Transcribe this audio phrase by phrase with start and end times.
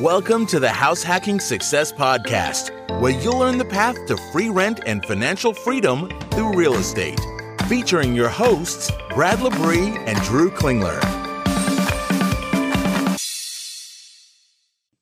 [0.00, 2.70] Welcome to the House Hacking Success Podcast,
[3.02, 7.20] where you'll learn the path to free rent and financial freedom through real estate.
[7.68, 10.98] Featuring your hosts, Brad Labrie and Drew Klingler.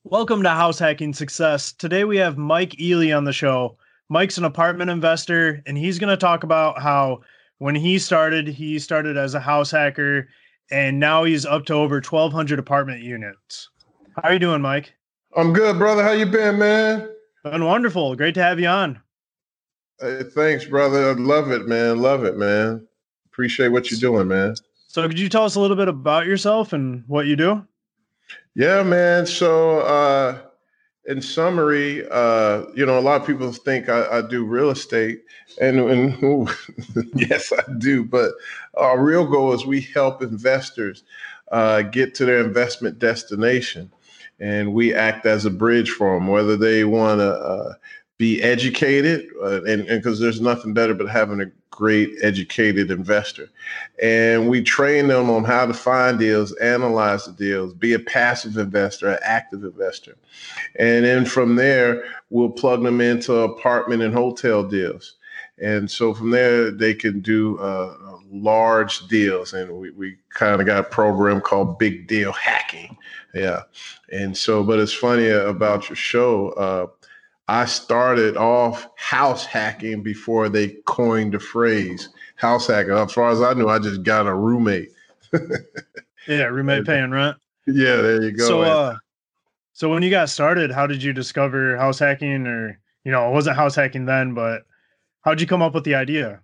[0.03, 1.71] Welcome to House Hacking Success.
[1.71, 3.79] Today we have Mike Ealy on the show.
[4.09, 7.21] Mike's an apartment investor, and he's going to talk about how
[7.59, 10.27] when he started, he started as a house hacker,
[10.73, 13.69] and now he's up to over 1,200 apartment units.
[14.23, 14.95] How are you doing, Mike?
[15.37, 16.03] I'm good, brother.
[16.03, 17.09] How you been, man?
[17.45, 18.17] Been wonderful.
[18.17, 19.01] Great to have you on.
[20.01, 21.11] Hey, thanks, brother.
[21.11, 22.01] I love it, man.
[22.03, 22.85] Love it, man.
[23.27, 24.57] Appreciate what you're doing, man.
[24.89, 27.65] So, could you tell us a little bit about yourself and what you do?
[28.57, 29.25] Yeah, man.
[29.25, 30.41] So, uh,
[31.05, 35.23] in summary, uh, you know, a lot of people think I, I do real estate,
[35.61, 36.49] and, and
[37.15, 38.05] yes, I do.
[38.05, 38.33] But
[38.75, 41.05] our real goal is we help investors
[41.53, 43.93] uh, get to their investment destination
[44.41, 47.75] and we act as a bridge for them, whether they want to uh,
[48.19, 53.49] be educated, uh, and because there's nothing better but having a great educated investor.
[54.03, 58.57] And we train them on how to find deals, analyze the deals, be a passive
[58.57, 60.17] investor, an active investor.
[60.77, 65.15] And then from there, we'll plug them into apartment and hotel deals.
[65.61, 67.97] And so from there, they can do uh,
[68.31, 69.53] large deals.
[69.53, 72.97] And we, we kind of got a program called Big Deal Hacking.
[73.35, 73.63] Yeah.
[74.13, 76.51] And so, but it's funny about your show.
[76.51, 76.87] Uh,
[77.49, 82.93] I started off house hacking before they coined the phrase house hacking.
[82.93, 84.91] As far as I knew, I just got a roommate.
[86.27, 87.37] yeah, roommate paying rent.
[87.67, 88.47] Yeah, there you go.
[88.47, 88.97] So, uh,
[89.73, 93.33] so when you got started, how did you discover house hacking, or you know, it
[93.33, 94.63] wasn't house hacking then, but
[95.23, 96.41] how'd you come up with the idea?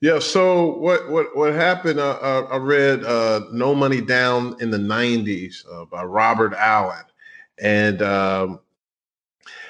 [0.00, 0.20] Yeah.
[0.20, 1.98] So what what what happened?
[1.98, 7.04] Uh, uh, I read uh, "No Money Down" in the '90s uh, by Robert Allen,
[7.60, 8.60] and um,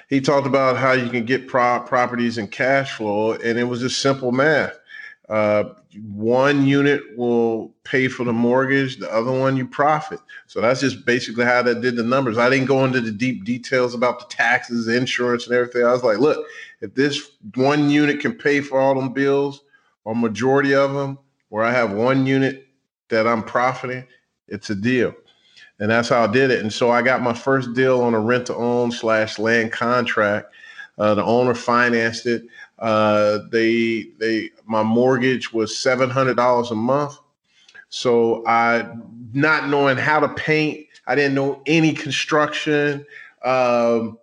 [0.09, 3.81] he talked about how you can get pro- properties and cash flow, and it was
[3.81, 4.79] just simple math.
[6.03, 10.21] One unit will pay for the mortgage, the other one you profit.
[10.47, 12.39] So that's just basically how that did the numbers.
[12.39, 15.85] I didn't go into the deep details about the taxes, insurance, and everything.
[15.85, 16.47] I was like, look,
[16.81, 19.63] if this one unit can pay for all them bills
[20.05, 22.67] or majority of them, where I have one unit
[23.09, 24.05] that I'm profiting,
[24.49, 25.15] it's a deal.
[25.81, 26.61] And that's how I did it.
[26.61, 30.53] And so I got my first deal on a rent to own slash land contract.
[30.99, 32.43] Uh, the owner financed it.
[32.79, 37.19] Uh, they they my mortgage was seven hundred dollars a month.
[37.89, 38.89] So I
[39.33, 43.05] not knowing how to paint, I didn't know any construction.
[43.45, 44.19] Um,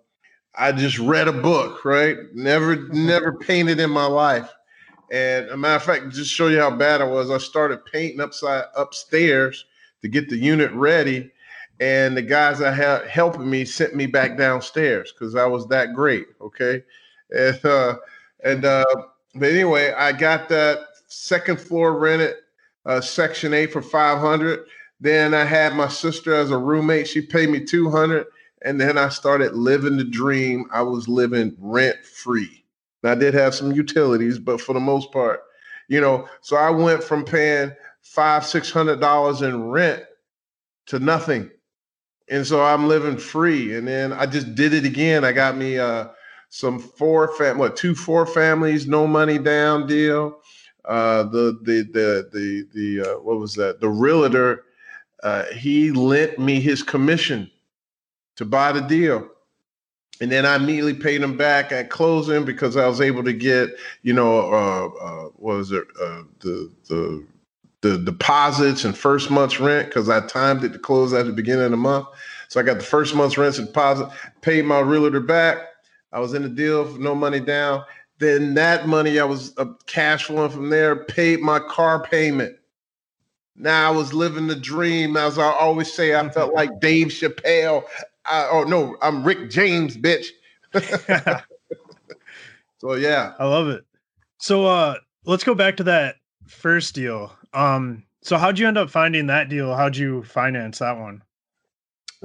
[0.54, 2.16] I just read a book, right?
[2.32, 4.50] Never never painted in my life.
[5.12, 7.30] And a matter of fact, just show you how bad I was.
[7.30, 9.64] I started painting upside upstairs
[10.02, 11.30] to get the unit ready,
[11.80, 15.94] and the guys that had helping me sent me back downstairs because I was that
[15.94, 16.26] great.
[16.40, 16.82] Okay,
[17.30, 17.96] and uh,
[18.44, 18.84] and uh,
[19.38, 22.34] but anyway, I got that second floor rented,
[22.84, 24.66] uh, section eight for five hundred.
[25.00, 27.08] Then I had my sister as a roommate.
[27.08, 28.26] She paid me two hundred,
[28.62, 30.66] and then I started living the dream.
[30.72, 32.64] I was living rent free.
[33.04, 35.42] I did have some utilities, but for the most part,
[35.88, 40.04] you know, so I went from paying five, six hundred dollars in rent
[40.86, 41.50] to nothing.
[42.28, 43.76] And so I'm living free.
[43.76, 45.24] And then I just did it again.
[45.24, 46.08] I got me uh
[46.56, 50.40] some four fam what two four families, no money down deal.
[50.84, 53.80] Uh the the the the the uh, what was that?
[53.80, 54.64] The realtor
[55.22, 57.50] uh he lent me his commission
[58.36, 59.28] to buy the deal
[60.20, 63.70] and then I immediately paid him back at closing because I was able to get,
[64.02, 67.26] you know, uh, uh, what was it, uh, the the
[67.82, 71.66] the deposits and first month's rent because I timed it to close at the beginning
[71.66, 72.06] of the month.
[72.48, 74.08] So I got the first month's rent and deposit,
[74.40, 75.58] paid my realtor back.
[76.16, 77.84] I was in the deal for no money down.
[78.20, 82.56] Then that money I was uh, cash flowing from there, paid my car payment.
[83.54, 85.18] Now I was living the dream.
[85.18, 87.84] As I always say, I felt like Dave Chappelle.
[88.24, 90.28] I, oh no, I'm Rick James, bitch.
[92.78, 93.84] so yeah, I love it.
[94.38, 94.94] So uh,
[95.26, 96.16] let's go back to that
[96.46, 97.30] first deal.
[97.52, 99.74] Um, so how'd you end up finding that deal?
[99.74, 101.22] How'd you finance that one?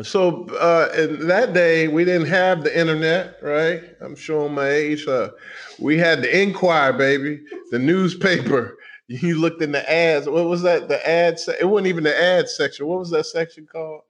[0.03, 3.83] So uh, in that day, we didn't have the internet, right?
[3.99, 5.05] I'm showing my age.
[5.07, 5.31] Uh,
[5.79, 7.41] we had the Enquirer, baby,
[7.71, 8.77] the newspaper.
[9.07, 10.29] You looked in the ads.
[10.29, 10.87] What was that?
[10.87, 11.43] The ads.
[11.43, 12.87] Se- it wasn't even the ad section.
[12.87, 14.03] What was that section called?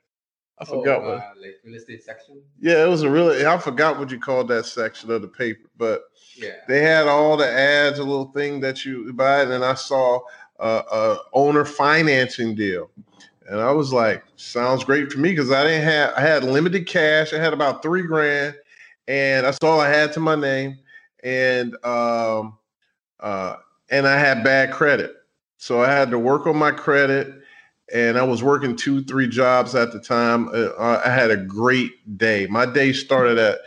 [0.59, 1.17] I forgot oh, what.
[1.17, 2.39] uh, like real estate section.
[2.59, 3.43] Yeah, it was a really.
[3.43, 6.03] I forgot what you called that section of the paper, but
[6.35, 6.51] Yeah.
[6.67, 10.19] they had all the ads, a little thing that you buy, and then I saw
[10.59, 12.91] a, a owner financing deal.
[13.51, 16.87] And I was like, sounds great for me because I didn't have I had limited
[16.87, 17.33] cash.
[17.33, 18.55] I had about three grand,
[19.09, 20.79] and that's all I had to my name.
[21.21, 22.57] And um
[23.19, 23.57] uh
[23.89, 25.13] and I had bad credit.
[25.57, 27.41] So I had to work on my credit
[27.93, 30.47] and I was working two, three jobs at the time.
[30.53, 32.47] Uh, I had a great day.
[32.47, 33.59] My day started at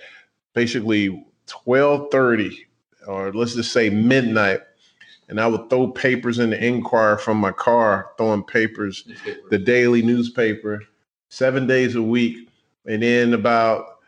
[0.55, 2.57] basically 12:30
[3.07, 4.63] or let's just say midnight
[5.29, 9.07] and I would throw papers in the Enquirer from my car, throwing papers,
[9.51, 10.83] the daily newspaper,
[11.29, 12.49] seven days a week,
[12.87, 13.99] and then about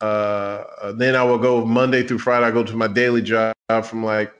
[0.00, 2.46] uh, uh, then I would go Monday through Friday.
[2.46, 3.54] I go to my daily job
[3.84, 4.32] from like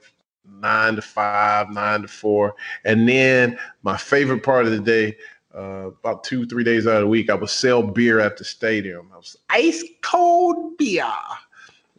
[0.45, 5.17] nine to five, nine to four, and then my favorite part of the day.
[5.55, 8.43] Uh, about two, three days out of the week, I would sell beer at the
[8.43, 9.11] stadium.
[9.13, 11.05] I was ice cold beer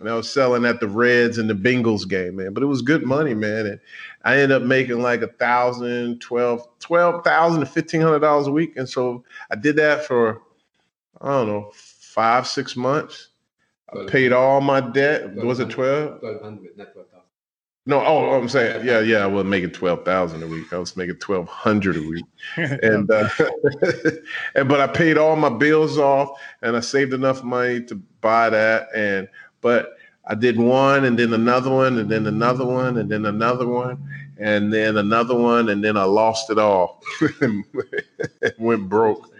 [0.04, 2.52] and I was selling at the Reds and the Bengals game, man.
[2.52, 3.66] But it was good money, man.
[3.66, 3.80] And
[4.24, 8.52] I ended up making like a thousand, twelve, twelve thousand to fifteen hundred dollars a
[8.52, 8.76] week.
[8.76, 10.42] And so I did that for
[11.20, 13.28] I don't know, five, six months.
[13.92, 15.34] I paid all my debt.
[15.36, 16.20] Was it twelve?
[16.20, 17.24] Twelve hundred, not twelve thousand.
[17.86, 20.72] No, oh, oh, I'm saying, yeah, yeah, I was making twelve thousand a week.
[20.72, 22.24] I was making twelve hundred a week,
[22.56, 23.28] and uh,
[24.54, 26.30] and but I paid all my bills off,
[26.62, 29.28] and I saved enough money to buy that, and
[29.60, 33.66] but I did one and then another one and then another one and then another
[33.66, 37.02] one and then another one and then I lost it all.
[38.58, 39.30] went broke.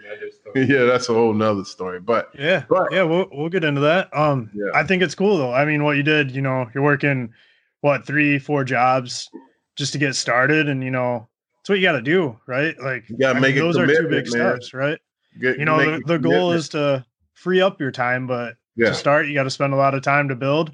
[0.55, 1.99] Yeah, that's a whole nother story.
[1.99, 4.15] But yeah, but, yeah, we'll we'll get into that.
[4.17, 4.71] Um, yeah.
[4.73, 5.53] I think it's cool though.
[5.53, 7.33] I mean, what you did, you know, you're working
[7.81, 9.29] what three, four jobs
[9.75, 11.27] just to get started, and you know,
[11.59, 12.73] it's what you got to do, right?
[12.81, 14.61] Like, you gotta I make mean, those are two big man.
[14.61, 14.97] steps, right?
[15.41, 18.89] Get, you know, the, the goal is to free up your time, but yeah.
[18.89, 19.27] to start.
[19.27, 20.71] You got to spend a lot of time to build,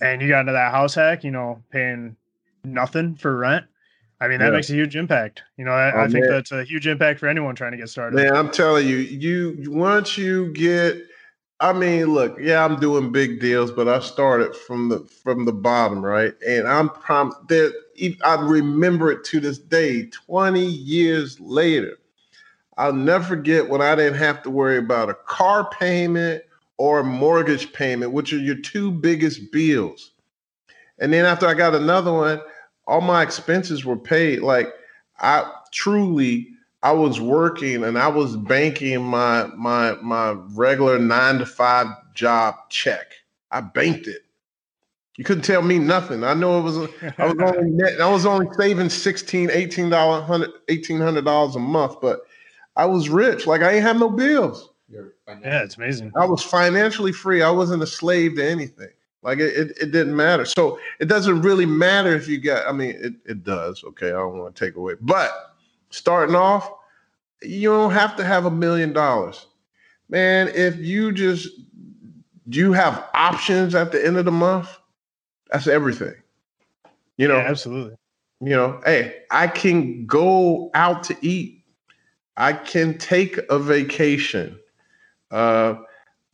[0.00, 1.24] and you got into that house hack.
[1.24, 2.16] You know, paying
[2.64, 3.66] nothing for rent.
[4.20, 4.50] I mean, that yeah.
[4.50, 5.42] makes a huge impact.
[5.56, 6.30] You know, I, oh, I think man.
[6.30, 8.16] that's a huge impact for anyone trying to get started.
[8.16, 10.96] Man, I'm telling you, you once you get,
[11.60, 15.52] I mean, look, yeah, I'm doing big deals, but I started from the from the
[15.52, 16.34] bottom, right?
[16.46, 17.72] And I'm prom that
[18.24, 21.98] I remember it to this day, 20 years later.
[22.76, 26.44] I'll never forget when I didn't have to worry about a car payment
[26.78, 30.12] or mortgage payment, which are your two biggest bills.
[30.98, 32.40] And then after I got another one,
[32.86, 34.40] all my expenses were paid.
[34.40, 34.68] Like
[35.18, 36.48] I truly
[36.82, 42.54] I was working and I was banking my my my regular 9 to 5 job
[42.70, 43.12] check.
[43.50, 44.22] I banked it.
[45.16, 46.22] You couldn't tell me nothing.
[46.22, 46.78] I know it was
[47.18, 52.00] I was only net, I was only saving 16 18 dollar 1800 dollars a month,
[52.00, 52.20] but
[52.76, 53.46] I was rich.
[53.46, 54.67] Like I ain't have no bills.
[55.28, 56.12] Yeah, it's amazing.
[56.16, 57.42] I was financially free.
[57.42, 58.90] I wasn't a slave to anything.
[59.22, 60.44] Like it, it, it, didn't matter.
[60.44, 63.82] So it doesn't really matter if you got, I mean, it, it does.
[63.84, 64.08] Okay.
[64.08, 65.54] I don't want to take away, but
[65.90, 66.70] starting off,
[67.42, 69.46] you don't have to have a million dollars.
[70.08, 71.48] Man, if you just,
[72.48, 74.78] do you have options at the end of the month,
[75.50, 76.14] that's everything.
[77.16, 77.96] You know, yeah, absolutely.
[78.40, 81.64] You know, hey, I can go out to eat.
[82.36, 84.58] I can take a vacation.
[85.30, 85.74] Uh,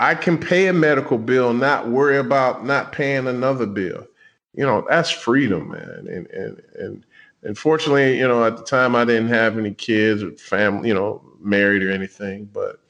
[0.00, 4.06] I can pay a medical bill, not worry about not paying another bill.
[4.54, 6.06] You know, that's freedom, man.
[6.08, 7.06] And and and
[7.42, 11.22] unfortunately, you know, at the time I didn't have any kids or family, you know,
[11.40, 12.46] married or anything.
[12.52, 12.80] But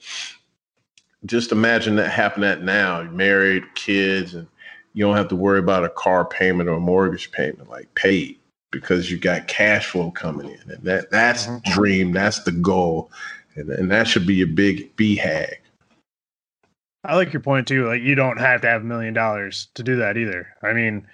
[1.26, 3.00] just imagine that happening now.
[3.00, 4.46] You're married, kids, and
[4.92, 8.38] you don't have to worry about a car payment or a mortgage payment, like paid
[8.70, 10.70] because you got cash flow coming in.
[10.70, 11.72] And that that's mm-hmm.
[11.72, 13.10] dream, that's the goal.
[13.56, 15.54] And, and that should be a big BHAG.
[17.04, 17.86] I like your point too.
[17.86, 20.48] Like you don't have to have a million dollars to do that either.
[20.62, 21.06] I mean,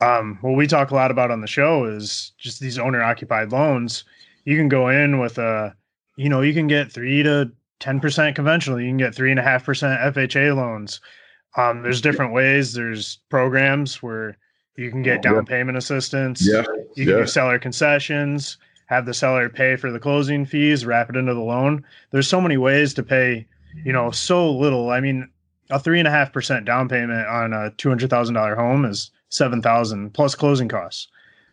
[0.00, 3.52] um, what we talk a lot about on the show is just these owner occupied
[3.52, 4.04] loans.
[4.44, 5.74] You can go in with a,
[6.16, 8.80] you know, you can get three to ten percent conventional.
[8.80, 11.00] You can get three and a half percent FHA loans.
[11.56, 12.72] Um, there's different ways.
[12.72, 14.36] There's programs where
[14.76, 15.42] you can get down yeah.
[15.42, 16.46] payment assistance.
[16.46, 16.64] Yeah.
[16.94, 17.20] You can yeah.
[17.20, 21.40] do seller concessions, have the seller pay for the closing fees, wrap it into the
[21.40, 21.84] loan.
[22.10, 23.46] There's so many ways to pay
[23.84, 24.90] you know, so little.
[24.90, 25.30] I mean,
[25.70, 28.84] a three and a half percent down payment on a two hundred thousand dollar home
[28.84, 31.08] is seven thousand plus closing costs.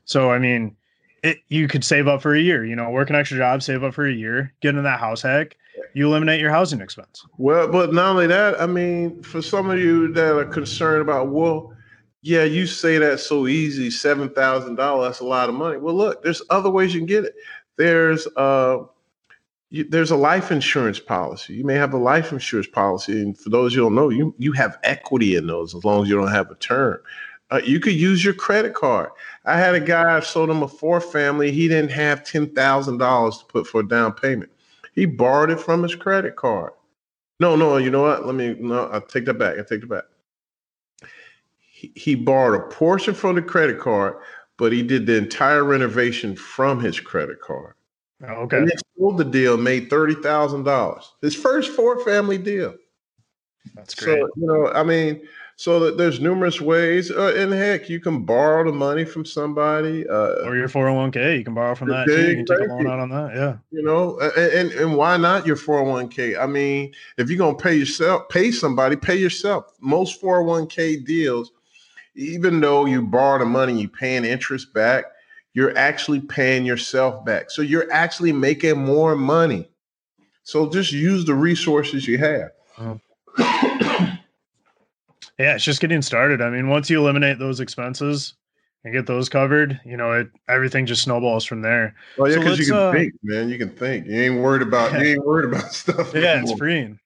[0.06, 0.76] So I mean,
[1.24, 2.66] it you could save up for a year.
[2.66, 5.22] You know, work an extra job, save up for a year, get in that house
[5.22, 5.58] hack.
[5.94, 7.26] You eliminate your housing expense.
[7.38, 11.30] Well, but not only that, I mean, for some of you that are concerned about,
[11.30, 11.74] well,
[12.22, 15.78] yeah, you say that so easy, seven thousand dollars, that's a lot of money.
[15.78, 17.36] Well, look, there's other ways you can get it.
[17.78, 18.84] There's uh
[19.76, 21.54] you, there's a life insurance policy.
[21.54, 24.54] You may have a life insurance policy, and for those you don't know, you you
[24.54, 27.00] have equity in those as long as you don't have a term.
[27.52, 29.10] Uh, you could use your credit card.
[29.44, 31.52] I had a guy I sold him a four family.
[31.52, 34.50] He didn't have ten thousand dollars to put for a down payment.
[34.94, 36.72] He borrowed it from his credit card.
[37.42, 38.26] No, no, you know what?
[38.26, 39.60] Let me no, I'll take that back.
[39.60, 40.06] I take that back.
[41.58, 44.16] He, he borrowed a portion from the credit card,
[44.56, 47.74] but he did the entire renovation from his credit card.
[48.24, 48.58] Oh, okay.
[48.58, 51.12] And he sold the deal, made thirty thousand dollars.
[51.22, 52.76] His first four family deal.
[53.76, 54.20] That's great.
[54.20, 55.22] So you know, I mean,
[55.58, 60.08] so that there's numerous ways, uh, and heck, you can borrow the money from somebody,
[60.08, 61.38] uh, or your 401k.
[61.38, 62.30] You can borrow from that too.
[62.30, 63.36] You can take a loan out on that.
[63.36, 63.58] Yeah.
[63.72, 66.40] You know, and, and and why not your 401k?
[66.40, 69.74] I mean, if you're gonna pay yourself, pay somebody, pay yourself.
[69.82, 71.52] Most 401k deals,
[72.16, 75.06] even though you borrow the money, you paying interest back
[75.56, 77.50] you're actually paying yourself back.
[77.50, 79.70] So you're actually making more money.
[80.44, 82.52] So just use the resources you have.
[83.40, 84.18] yeah,
[85.40, 86.42] it's just getting started.
[86.42, 88.34] I mean, once you eliminate those expenses
[88.84, 91.96] and get those covered, you know, it everything just snowballs from there.
[92.20, 93.50] Oh yeah, because so you can uh, think, man.
[93.50, 94.08] You can think.
[94.08, 96.14] You ain't worried about you ain't worried about stuff.
[96.14, 96.52] Yeah, anymore.
[96.52, 97.00] it's freeing.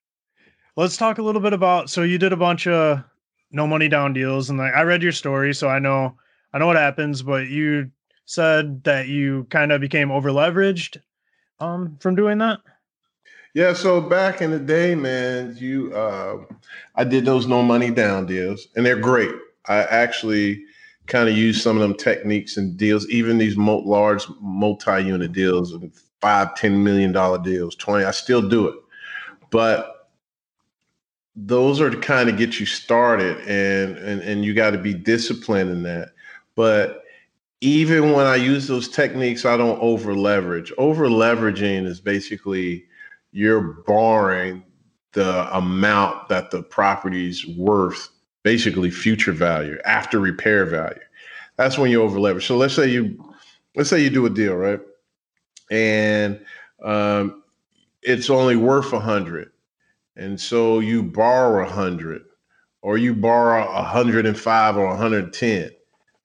[0.75, 1.91] Let's talk a little bit about.
[1.91, 3.03] So you did a bunch of
[3.51, 6.17] no money down deals, and like I read your story, so I know
[6.51, 7.21] I know what happens.
[7.21, 7.91] But you
[8.29, 10.97] said that you kind of became over leveraged
[11.59, 12.59] um, from doing that?
[13.55, 16.37] Yeah, so back in the day, man, you uh,
[16.95, 19.31] I did those no money down deals, and they're great.
[19.67, 20.63] I actually
[21.07, 25.73] kind of use some of them techniques and deals, even these mo- large multi-unit deals,
[25.73, 28.05] and five, ten million dollar deals, twenty.
[28.05, 28.75] I still do it,
[29.49, 30.11] but
[31.35, 34.93] those are to kind of get you started, and and and you got to be
[34.93, 36.09] disciplined in that.
[36.55, 37.03] But
[37.61, 40.71] even when I use those techniques, I don't over leverage.
[40.77, 42.85] Over leveraging is basically
[43.31, 44.63] you're borrowing
[45.13, 48.09] the amount that the property's worth,
[48.43, 51.01] basically future value after repair value.
[51.57, 52.47] That's when you over leverage.
[52.47, 53.33] So let's say you
[53.75, 54.79] let's say you do a deal, right?
[55.69, 56.39] And
[56.83, 57.43] um,
[58.01, 59.51] it's only worth a hundred.
[60.15, 62.23] And so you borrow a hundred,
[62.81, 65.71] or you borrow a hundred and five or a hundred and ten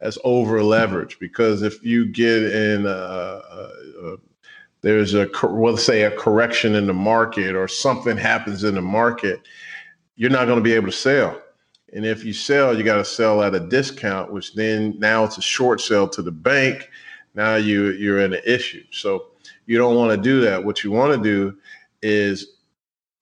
[0.05, 4.17] that's over leverage because if you get in, a, a,
[4.83, 9.41] there's a well, say a correction in the market or something happens in the market,
[10.17, 11.41] you're not going to be able to sell.
[11.95, 15.39] And if you sell, you got to sell at a discount, which then now it's
[15.39, 16.91] a short sale to the bank.
[17.35, 18.85] Now you you're in an issue.
[18.91, 19.29] So
[19.65, 20.63] you don't want to do that.
[20.63, 21.57] What you want to do
[22.03, 22.59] is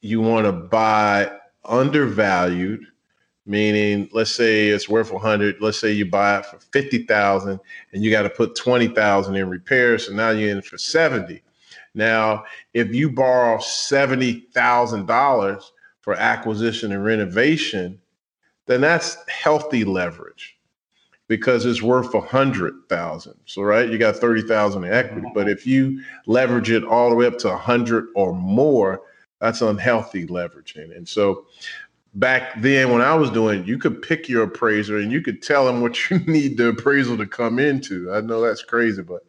[0.00, 1.30] you want to buy
[1.64, 2.84] undervalued
[3.44, 7.60] meaning let's say it's worth 100 let's say you buy it for 50000
[7.92, 11.42] and you got to put 20000 in repairs so now you're in for 70
[11.94, 15.62] now if you borrow $70000
[16.00, 17.98] for acquisition and renovation
[18.66, 20.56] then that's healthy leverage
[21.28, 23.34] because it's worth a hundred thousand.
[23.46, 25.26] So right, you got thirty thousand in equity.
[25.34, 29.00] But if you leverage it all the way up to a hundred or more,
[29.40, 30.94] that's unhealthy leveraging.
[30.94, 31.46] And so
[32.14, 35.66] back then when I was doing, you could pick your appraiser and you could tell
[35.66, 38.12] them what you need the appraisal to come into.
[38.12, 39.24] I know that's crazy, but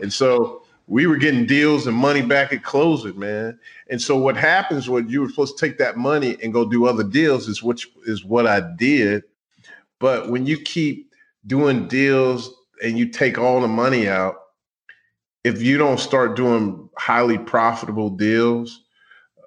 [0.00, 3.58] and so we were getting deals and money back at closing, man.
[3.90, 6.86] And so what happens when you were supposed to take that money and go do
[6.86, 9.24] other deals is which is what I did.
[9.98, 11.12] But when you keep
[11.46, 12.50] doing deals
[12.82, 14.36] and you take all the money out,
[15.44, 18.84] if you don't start doing highly profitable deals,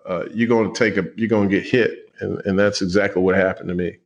[0.08, 3.22] uh, you're going to take a you're going to get hit and and that's exactly
[3.22, 3.98] what happened to me.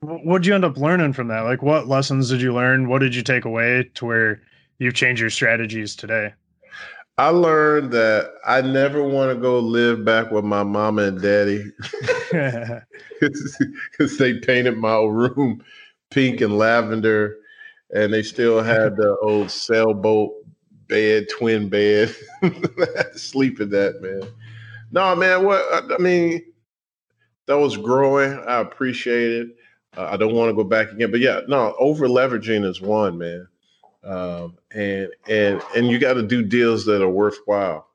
[0.00, 1.40] What'd you end up learning from that?
[1.40, 2.88] Like, what lessons did you learn?
[2.88, 4.42] What did you take away to where
[4.78, 6.34] you've changed your strategies today?
[7.18, 11.64] I learned that I never want to go live back with my mama and daddy
[13.20, 15.62] because they painted my room
[16.10, 17.36] pink and lavender,
[17.94, 20.32] and they still had the old sailboat
[20.88, 22.14] bed, twin bed.
[23.14, 24.28] Sleep in that, man.
[24.90, 25.44] No, man.
[25.44, 26.42] What I mean,
[27.46, 28.38] that was growing.
[28.46, 29.56] I appreciate it.
[29.96, 33.18] Uh, I don't want to go back again, but yeah, no, over leveraging is one
[33.18, 33.46] man,
[34.04, 37.86] um, and and and you got to do deals that are worthwhile.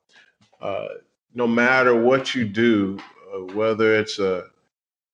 [0.61, 0.87] Uh,
[1.33, 2.99] no matter what you do,
[3.33, 4.43] uh, whether it's a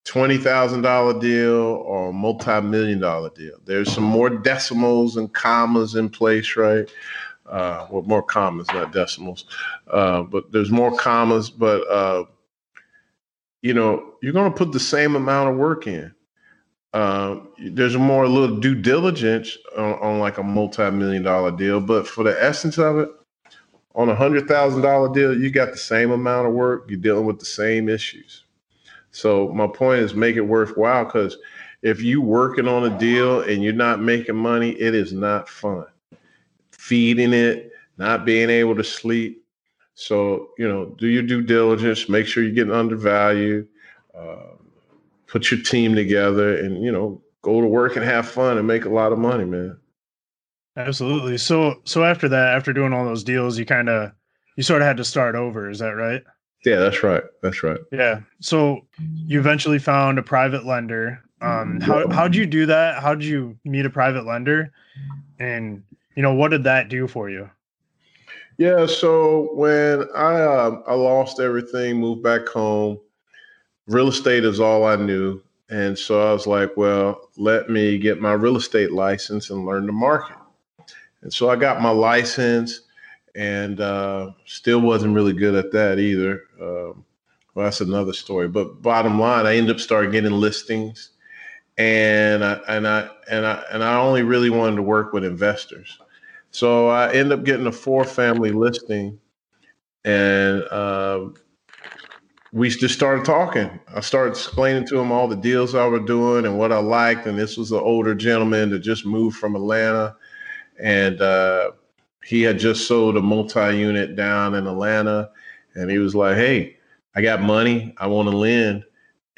[0.03, 5.33] twenty thousand dollar deal or a multi million dollar deal, there's some more decimals and
[5.33, 6.91] commas in place, right?
[7.45, 9.45] Uh, well, more commas, not decimals,
[9.91, 12.23] uh, but there's more commas, but uh,
[13.63, 16.13] you know, you're going to put the same amount of work in.
[16.93, 22.07] Um, there's more a little due diligence on, on like a multi-million dollar deal, but
[22.07, 23.09] for the essence of it,
[23.95, 26.85] on a hundred thousand dollar deal, you got the same amount of work.
[26.87, 28.43] You're dealing with the same issues.
[29.11, 31.37] So my point is, make it worthwhile because
[31.81, 35.85] if you working on a deal and you're not making money, it is not fun.
[36.71, 39.42] Feeding it, not being able to sleep,
[39.95, 43.67] So, you know, do your due diligence, make sure you're getting undervalued,
[44.17, 44.55] uh,
[45.27, 48.85] put your team together, and, you know, go to work and have fun and make
[48.85, 49.77] a lot of money, man.
[50.75, 51.37] Absolutely.
[51.37, 54.11] So, so after that, after doing all those deals, you kind of,
[54.55, 55.69] you sort of had to start over.
[55.69, 56.23] Is that right?
[56.65, 57.23] Yeah, that's right.
[57.41, 57.79] That's right.
[57.91, 58.21] Yeah.
[58.39, 61.21] So you eventually found a private lender.
[61.41, 63.03] Um, how how'd you do that?
[63.03, 64.71] How did you meet a private lender?
[65.39, 65.83] And
[66.15, 67.49] you know, what did that do for you?
[68.57, 72.99] Yeah, so when I uh, I lost everything, moved back home,
[73.87, 78.21] real estate is all I knew, and so I was like, well, let me get
[78.21, 80.37] my real estate license and learn the market.
[81.23, 82.81] And so I got my license,
[83.35, 86.43] and uh, still wasn't really good at that either.
[86.61, 87.05] Um,
[87.55, 88.47] well, that's another story.
[88.47, 91.11] But bottom line, I ended up starting getting listings,
[91.77, 95.99] and I and I and I and I only really wanted to work with investors.
[96.53, 99.19] So I end up getting a four family listing,
[100.05, 101.29] and uh,
[102.51, 103.79] we just started talking.
[103.93, 107.25] I started explaining to him all the deals I was doing and what I liked.
[107.25, 110.15] And this was an older gentleman that just moved from Atlanta,
[110.79, 111.71] and uh,
[112.23, 115.31] he had just sold a multi unit down in Atlanta,
[115.73, 116.77] and he was like, "Hey,
[117.15, 117.95] I got money.
[117.97, 118.83] I want to lend,"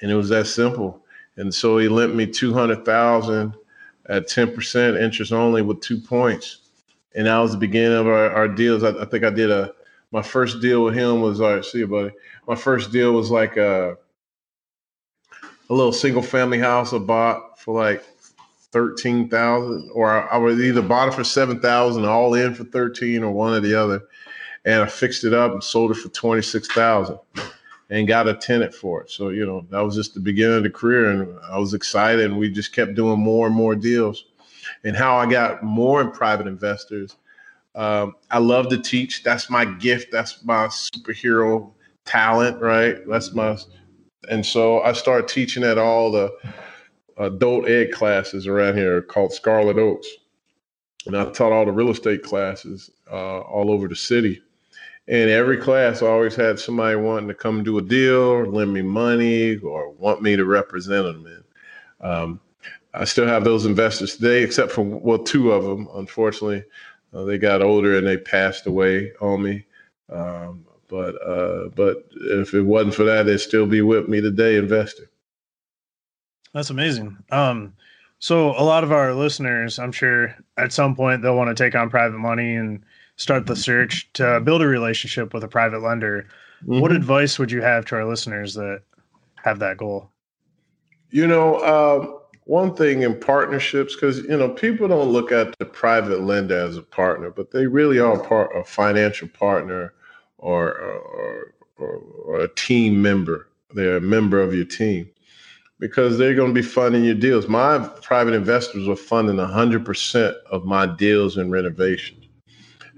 [0.01, 1.05] and it was that simple.
[1.38, 3.55] And so he lent me two hundred thousand
[4.10, 6.64] at ten percent interest only with two points
[7.15, 8.84] and that was the beginning of our, our deals.
[8.84, 9.74] I, I, think I did a
[10.12, 11.65] my first deal with him was all right.
[11.65, 12.12] See you, buddy.
[12.48, 13.98] My first deal was like a
[15.69, 18.03] a little single family house I bought for like
[18.72, 22.65] thirteen thousand, or I, I was either bought it for seven thousand, all in for
[22.65, 24.01] thirteen, or one or the other.
[24.65, 27.17] And I fixed it up and sold it for twenty six thousand,
[27.89, 29.10] and got a tenant for it.
[29.10, 32.25] So you know that was just the beginning of the career, and I was excited.
[32.25, 34.25] And we just kept doing more and more deals
[34.86, 37.18] and how I got more in private investors.
[37.74, 39.24] Um, I love to teach.
[39.24, 40.12] That's my gift.
[40.12, 41.72] That's my superhero
[42.06, 42.98] talent, right?
[43.10, 43.58] That's my,
[44.30, 46.32] and so I started teaching at all the
[47.18, 50.08] adult ed classes around here called Scarlet Oaks,
[51.06, 54.41] and I taught all the real estate classes uh, all over the city.
[55.08, 58.74] And every class, I always had somebody wanting to come do a deal, or lend
[58.74, 61.26] me money, or want me to represent them.
[61.28, 61.43] And
[62.12, 62.39] um,
[62.95, 65.88] I still have those investors today, except for well, two of them.
[65.95, 66.63] Unfortunately,
[67.13, 69.65] uh, they got older and they passed away on me.
[70.10, 74.58] Um, but uh, but if it wasn't for that, they'd still be with me today,
[74.58, 75.05] investing.
[76.53, 77.17] That's amazing.
[77.31, 77.73] Um,
[78.19, 81.75] so a lot of our listeners, I'm sure, at some point they'll want to take
[81.75, 82.84] on private money and
[83.17, 86.27] start the search to build a relationship with a private lender.
[86.63, 86.79] Mm-hmm.
[86.79, 88.84] What advice would you have to our listeners that
[89.36, 90.10] have that goal?
[91.10, 91.60] You know.
[91.60, 96.58] Um, one thing in partnerships because you know people don't look at the private lender
[96.58, 99.93] as a partner but they really are part a financial partner
[100.38, 103.49] or or, or, or a team member.
[103.73, 105.10] They're a member of your team
[105.79, 107.49] because they're going to be funding your deals.
[107.49, 112.25] My private investors were funding 100% of my deals and renovations.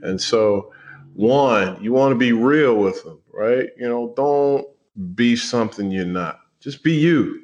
[0.04, 0.72] And so
[1.14, 3.70] one you want to be real with them right?
[3.78, 4.68] You know don't
[5.16, 6.40] be something you're not.
[6.60, 7.44] Just be you.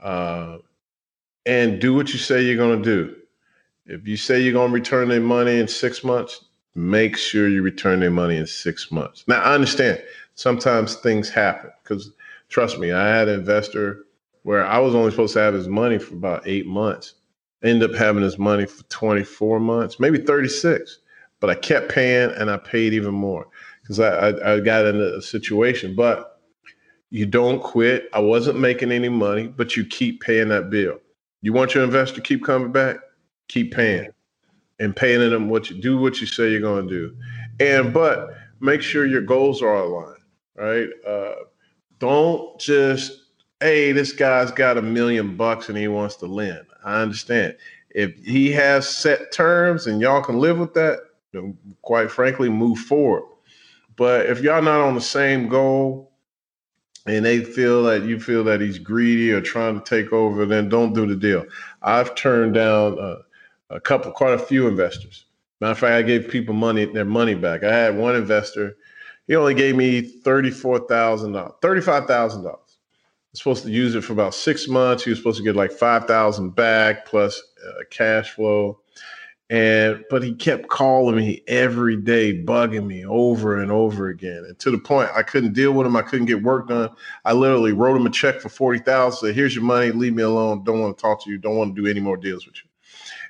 [0.00, 0.58] Uh,
[1.46, 3.16] and do what you say you're going to do.
[3.86, 7.62] If you say you're going to return their money in six months, make sure you
[7.62, 9.24] return their money in six months.
[9.26, 10.02] Now, I understand
[10.34, 12.12] sometimes things happen because
[12.48, 14.04] trust me, I had an investor
[14.44, 17.14] where I was only supposed to have his money for about eight months.
[17.62, 20.98] End up having his money for 24 months, maybe 36.
[21.40, 23.48] But I kept paying and I paid even more
[23.80, 25.94] because I, I, I got in a situation.
[25.94, 26.40] But
[27.10, 28.08] you don't quit.
[28.12, 30.98] I wasn't making any money, but you keep paying that bill.
[31.42, 32.96] You want your investor to keep coming back?
[33.48, 34.08] Keep paying
[34.78, 37.16] and paying them what you do what you say you're going to do.
[37.60, 40.22] And but make sure your goals are aligned,
[40.56, 40.88] right?
[41.06, 41.34] Uh,
[41.98, 43.18] don't just
[43.60, 46.66] hey, this guy's got a million bucks and he wants to lend.
[46.84, 47.56] I understand.
[47.90, 51.00] If he has set terms and y'all can live with that,
[51.32, 53.24] then quite frankly, move forward.
[53.96, 56.11] But if y'all not on the same goal,
[57.06, 60.68] and they feel that you feel that he's greedy or trying to take over, then
[60.68, 61.44] don't do the deal.
[61.82, 63.18] I've turned down uh,
[63.70, 65.24] a couple, quite a few investors.
[65.60, 67.64] Matter of fact, I gave people money, their money back.
[67.64, 68.76] I had one investor,
[69.26, 72.58] he only gave me thirty-four thousand dollars, thirty-five thousand dollars.
[73.34, 75.04] Supposed to use it for about six months.
[75.04, 78.80] He was supposed to get like five thousand back plus uh, cash flow.
[79.52, 84.46] And but he kept calling me every day, bugging me over and over again.
[84.48, 85.94] And to the point I couldn't deal with him.
[85.94, 86.88] I couldn't get work done.
[87.26, 89.18] I literally wrote him a check for 40,000.
[89.28, 90.64] Said, here's your money, leave me alone.
[90.64, 92.70] Don't want to talk to you, don't want to do any more deals with you.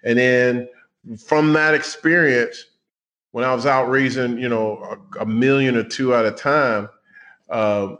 [0.04, 0.68] And then
[1.18, 2.66] from that experience,
[3.32, 6.88] when I was out raising, you know, a, a million or two at a time,
[7.50, 7.96] uh,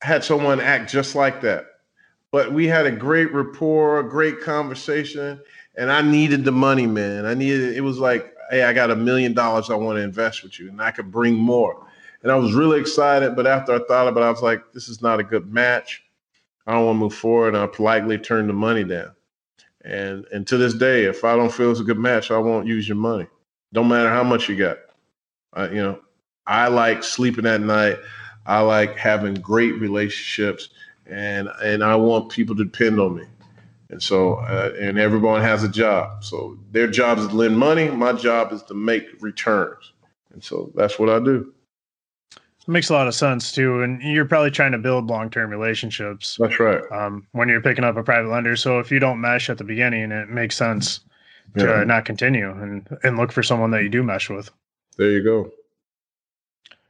[0.00, 1.66] had someone act just like that.
[2.32, 5.40] But we had a great rapport, a great conversation,
[5.76, 7.26] and I needed the money, man.
[7.26, 10.42] I needed it was like, hey, I got a million dollars I want to invest
[10.42, 11.86] with you, and I could bring more.
[12.22, 14.88] And I was really excited, but after I thought about it, I was like, this
[14.88, 16.04] is not a good match.
[16.66, 17.54] I don't want to move forward.
[17.54, 19.10] And I politely turned the money down.
[19.84, 22.68] And and to this day, if I don't feel it's a good match, I won't
[22.68, 23.26] use your money.
[23.72, 24.78] Don't matter how much you got.
[25.54, 26.00] I, you know,
[26.46, 27.98] I like sleeping at night.
[28.46, 30.68] I like having great relationships,
[31.06, 33.24] and and I want people to depend on me.
[33.92, 36.24] And so, uh, and everyone has a job.
[36.24, 37.90] So their job is to lend money.
[37.90, 39.92] My job is to make returns.
[40.32, 41.52] And so that's what I do.
[42.34, 43.82] It makes a lot of sense too.
[43.82, 46.38] And you're probably trying to build long term relationships.
[46.40, 46.82] That's right.
[46.90, 48.56] Um, when you're picking up a private lender.
[48.56, 51.00] So if you don't mesh at the beginning, it makes sense
[51.58, 51.84] to Yeah.
[51.84, 54.50] not continue and, and look for someone that you do mesh with.
[54.96, 55.52] There you go.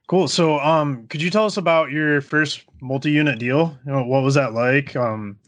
[0.06, 0.28] Cool.
[0.28, 3.76] So, um, could you tell us about your first multi-unit deal?
[3.86, 4.94] You know, what was that like?
[4.94, 5.38] Um,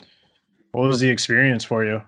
[0.74, 2.02] what was the experience for you?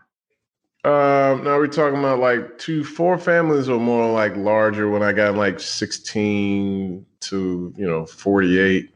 [0.84, 5.12] Um, now we're talking about like two, four families or more like larger when I
[5.12, 8.90] got like 16 to, you know, 48.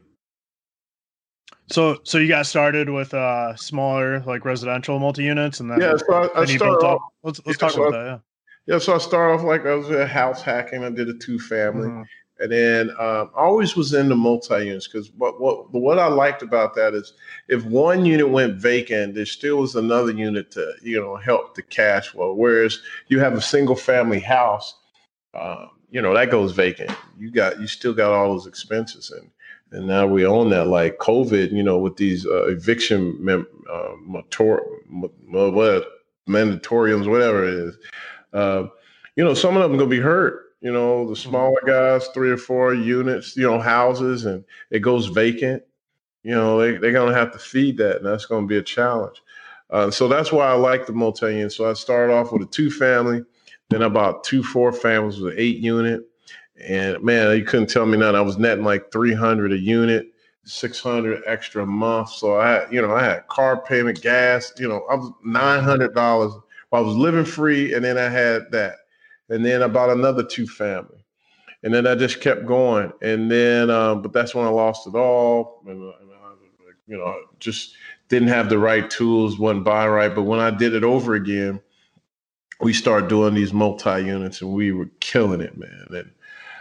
[1.69, 5.95] So, so you got started with uh smaller like residential multi-units, and then Yeah.
[5.97, 7.01] So I, I started off.
[7.23, 8.21] Let's let's yeah, talk so about I- that.
[8.67, 8.77] yeah.
[8.77, 10.83] So I started off like I was a house hacking.
[10.83, 11.47] I did a two Yeah.
[11.47, 11.87] family.
[11.87, 12.05] Mhm.
[12.41, 16.41] And then um, I always was into multi units because what, what what I liked
[16.41, 17.13] about that is
[17.47, 21.61] if one unit went vacant, there still was another unit to you know help the
[21.61, 22.33] cash flow.
[22.33, 24.75] Whereas you have a single family house,
[25.33, 26.91] um, you know that goes vacant.
[27.19, 29.29] You got you still got all those expenses and
[29.71, 33.93] and now we own that like COVID, you know, with these uh, eviction mem- uh,
[34.01, 35.87] motor- m- m- what
[36.27, 37.77] mandatoriums, whatever it is.
[38.33, 38.67] Uh,
[39.15, 40.50] you know, some of them gonna be hurt.
[40.61, 45.07] You know, the smaller guys, three or four units, you know, houses, and it goes
[45.07, 45.63] vacant.
[46.23, 49.21] You know, they, they're gonna have to feed that, and that's gonna be a challenge.
[49.71, 51.51] Uh, so that's why I like the multi-unit.
[51.51, 53.23] So I started off with a two-family,
[53.69, 56.03] then about two four families with an eight unit,
[56.63, 58.15] and man, you couldn't tell me nothing.
[58.15, 62.09] I was netting like three hundred a unit, six hundred extra a month.
[62.09, 64.53] So I had, you know, I had car payment, gas.
[64.59, 66.33] You know, I was nine hundred dollars.
[66.71, 68.75] I was living free, and then I had that
[69.31, 71.05] and then about another two family.
[71.63, 72.91] And then I just kept going.
[73.01, 75.63] And then, um, but that's when I lost it all.
[75.65, 76.33] And, uh, and I,
[76.85, 77.75] you know, just
[78.09, 80.13] didn't have the right tools, wasn't buying right.
[80.13, 81.61] But when I did it over again,
[82.59, 85.85] we started doing these multi units and we were killing it, man.
[85.91, 86.11] And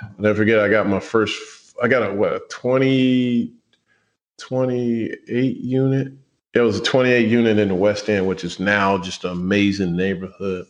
[0.02, 3.52] I'll never forget, I got my first, I got a, what, a 20,
[4.38, 6.12] 28 unit.
[6.54, 9.96] It was a 28 unit in the West End, which is now just an amazing
[9.96, 10.66] neighborhood.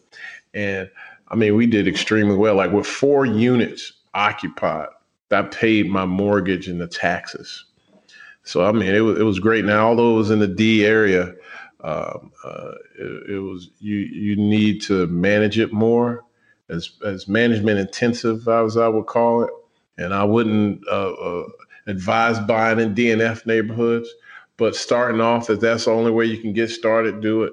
[0.55, 0.91] And
[1.31, 2.57] I mean, we did extremely well.
[2.57, 4.89] Like with four units occupied,
[5.29, 7.65] that paid my mortgage and the taxes.
[8.43, 9.65] So I mean, it was it was great.
[9.65, 11.35] Now, although it was in the D area,
[11.83, 16.25] um, uh, it, it was you you need to manage it more
[16.69, 19.51] as as management intensive as I would call it.
[19.99, 21.47] And I wouldn't uh, uh,
[21.87, 24.09] advise buying in DNF neighborhoods,
[24.57, 27.53] but starting off, if that's the only way you can get started, do it.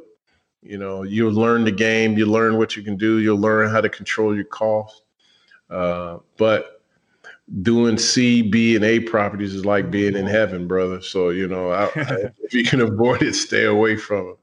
[0.67, 3.81] You know, you'll learn the game, you learn what you can do, you'll learn how
[3.81, 5.01] to control your costs.
[5.69, 6.81] Uh, but
[7.61, 11.01] doing C, B, and A properties is like being in heaven, brother.
[11.01, 11.89] So you know, I, I,
[12.39, 14.37] if you can avoid it, stay away from it.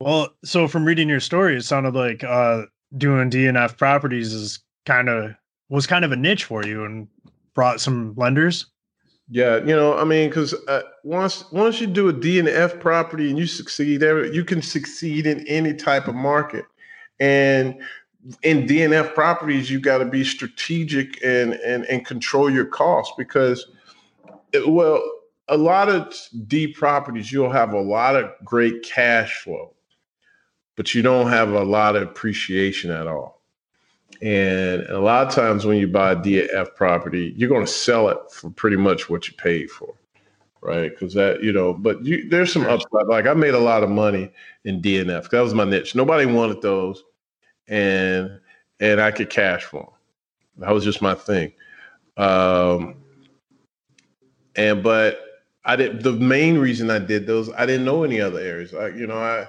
[0.00, 2.62] Well, so from reading your story, it sounded like uh,
[2.96, 5.34] doing DNF properties is kind of
[5.68, 7.08] was kind of a niche for you and
[7.54, 8.66] brought some lenders.
[9.30, 12.80] Yeah, you know, I mean, because uh, once once you do a D and F
[12.80, 16.64] property and you succeed you can succeed in any type of market.
[17.20, 17.78] And
[18.42, 23.66] in DNF properties, you got to be strategic and and and control your costs because,
[24.52, 25.02] it, well,
[25.48, 26.14] a lot of
[26.46, 29.74] D properties you'll have a lot of great cash flow,
[30.74, 33.37] but you don't have a lot of appreciation at all.
[34.20, 38.08] And a lot of times when you buy a DF property, you're going to sell
[38.08, 39.94] it for pretty much what you paid for,
[40.60, 40.90] right?
[40.90, 43.06] Because that, you know, but you, there's some upside.
[43.06, 44.30] Like I made a lot of money
[44.64, 45.30] in DNF.
[45.30, 45.94] That was my niche.
[45.94, 47.04] Nobody wanted those,
[47.68, 48.40] and
[48.80, 50.64] and I could cash for them.
[50.66, 51.52] That was just my thing.
[52.16, 52.96] Um,
[54.56, 55.20] and but
[55.64, 57.50] I did the main reason I did those.
[57.52, 58.74] I didn't know any other areas.
[58.74, 59.46] I, you know, I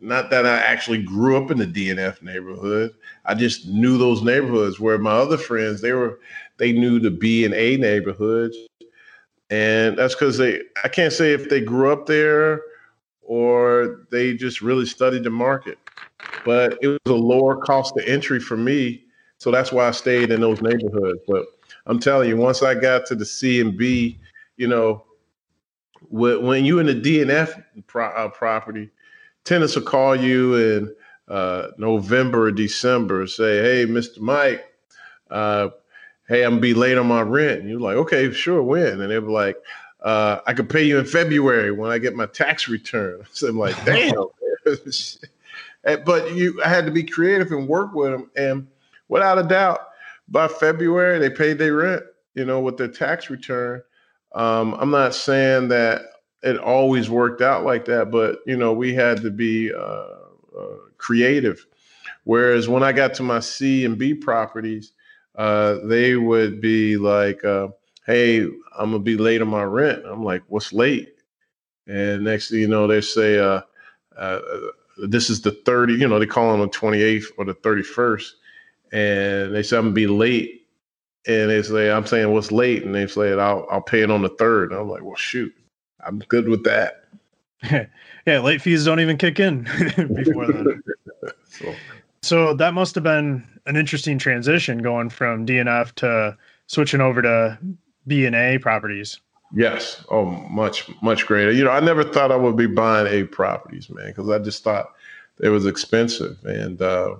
[0.00, 2.94] not that I actually grew up in the DNF neighborhood.
[3.24, 6.20] I just knew those neighborhoods where my other friends they were
[6.58, 8.56] they knew the B and A neighborhoods.
[9.50, 12.62] And that's because they I can't say if they grew up there
[13.22, 15.78] or they just really studied the market.
[16.44, 19.04] But it was a lower cost of entry for me
[19.38, 21.20] So that's why I stayed in those neighborhoods.
[21.28, 21.46] But
[21.86, 24.18] I'm telling you, once I got to the C and B,
[24.56, 25.04] you know,
[26.10, 28.90] when you're in the DNF pro- uh, property,
[29.48, 30.94] tenants will call you in
[31.28, 34.20] uh, November or December, say, "Hey, Mr.
[34.20, 34.64] Mike,
[35.30, 35.70] uh,
[36.28, 39.10] hey, I'm gonna be late on my rent." And you're like, "Okay, sure, when?" And
[39.10, 39.56] they were like,
[40.02, 43.58] uh, "I could pay you in February when I get my tax return." So I'm
[43.58, 44.26] like, "Damn."
[46.04, 48.66] but you, I had to be creative and work with them, and
[49.08, 49.80] without a doubt,
[50.28, 52.02] by February they paid their rent.
[52.34, 53.82] You know, with their tax return.
[54.34, 56.02] Um, I'm not saying that
[56.42, 59.78] it always worked out like that, but you know, we had to be uh,
[60.58, 61.66] uh, creative.
[62.24, 64.92] Whereas when I got to my C and B properties,
[65.36, 67.68] uh, they would be like, uh,
[68.06, 71.14] "Hey, I'm gonna be late on my rent." I'm like, "What's late?"
[71.86, 73.62] And next thing you know, they say, uh,
[74.16, 74.40] uh,
[75.08, 78.32] "This is the 30." You know, they call on the 28th or the 31st,
[78.92, 80.58] and they say I'm gonna be late
[81.26, 84.22] and they say, I'm saying what's late, and they say I'll I'll pay it on
[84.22, 84.72] the third.
[84.72, 85.54] And I'm like, well, shoot,
[86.08, 87.04] I'm good with that.
[88.26, 89.62] yeah, late fees don't even kick in
[90.14, 90.82] before then.
[91.48, 91.74] so.
[92.22, 97.58] so that must have been an interesting transition going from DNF to switching over to
[98.06, 99.20] B and A properties.
[99.54, 100.04] Yes.
[100.10, 101.52] Oh, much, much greater.
[101.52, 104.64] You know, I never thought I would be buying A properties, man, because I just
[104.64, 104.92] thought
[105.40, 106.36] it was expensive.
[106.44, 107.16] And uh,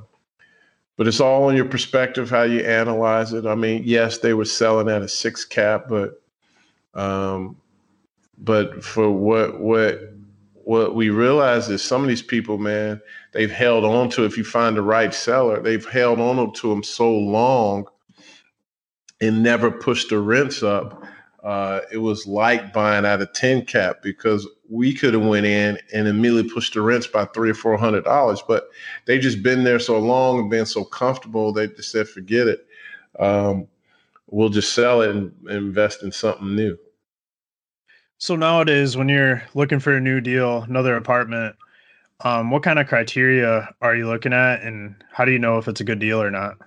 [0.96, 3.46] but it's all on your perspective, how you analyze it.
[3.46, 6.20] I mean, yes, they were selling at a six cap, but
[6.94, 7.56] um,
[8.38, 10.00] but for what what
[10.54, 13.00] what we realize is some of these people, man,
[13.32, 14.24] they've held on to.
[14.24, 17.86] If you find the right seller, they've held on to them so long
[19.20, 21.02] and never pushed the rents up.
[21.42, 25.78] Uh, it was like buying at a 10 cap because we could have went in
[25.94, 28.42] and immediately pushed the rents by three or four hundred dollars.
[28.46, 28.68] But
[29.06, 32.66] they've just been there so long and been so comfortable, they just said, forget it.
[33.18, 33.68] Um,
[34.28, 36.78] we'll just sell it and invest in something new.
[38.18, 41.54] So nowadays, when you're looking for a new deal, another apartment,
[42.24, 45.68] um, what kind of criteria are you looking at, and how do you know if
[45.68, 46.58] it's a good deal or not?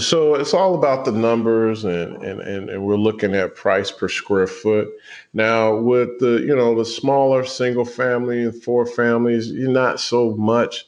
[0.00, 4.08] So it's all about the numbers, and, and and and we're looking at price per
[4.08, 4.88] square foot.
[5.34, 10.34] Now, with the you know the smaller single family and four families, you're not so
[10.34, 10.86] much.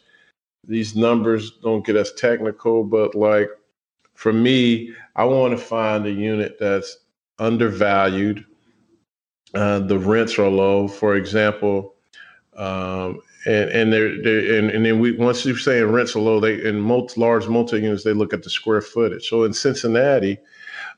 [0.66, 3.50] These numbers don't get as technical, but like
[4.14, 6.96] for me, I want to find a unit that's
[7.38, 8.44] undervalued.
[9.54, 10.88] Uh, the rents are low.
[10.88, 11.94] For example,
[12.56, 16.40] um, and and they're, they're and, and then we once you're saying rents are low,
[16.40, 19.28] they in most large multi units they look at the square footage.
[19.28, 20.38] So in Cincinnati,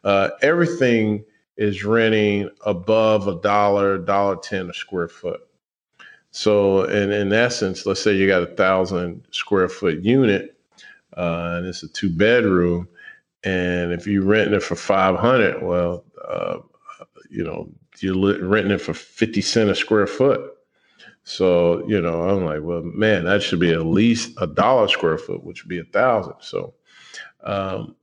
[0.05, 1.25] uh, everything
[1.57, 5.41] is renting above a dollar, dollar ten a square foot.
[6.31, 10.57] So in in essence, let's say you got a thousand square foot unit,
[11.17, 12.89] uh, and it's a two bedroom,
[13.45, 16.59] and if you're renting it for five hundred, well, uh,
[17.31, 17.71] you know
[18.03, 20.53] you're renting it for fifty cent a square foot.
[21.25, 25.19] So, you know, I'm like, well, man, that should be at least a dollar square
[25.19, 26.35] foot, which would be a thousand.
[26.41, 26.75] So,
[27.43, 27.97] um,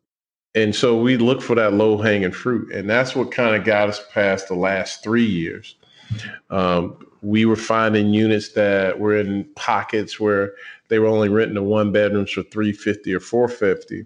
[0.55, 2.73] and so we look for that low hanging fruit.
[2.73, 5.75] And that's what kind of got us past the last three years.
[6.49, 10.53] Um, we were finding units that were in pockets where
[10.89, 14.05] they were only renting the one bedrooms for 350 or 450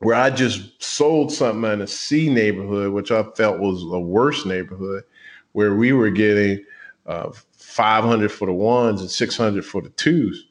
[0.00, 4.44] where I just sold something in a C neighborhood, which I felt was a worse
[4.44, 5.04] neighborhood,
[5.52, 6.64] where we were getting
[7.06, 10.46] uh, 500 for the ones and 600 for the twos.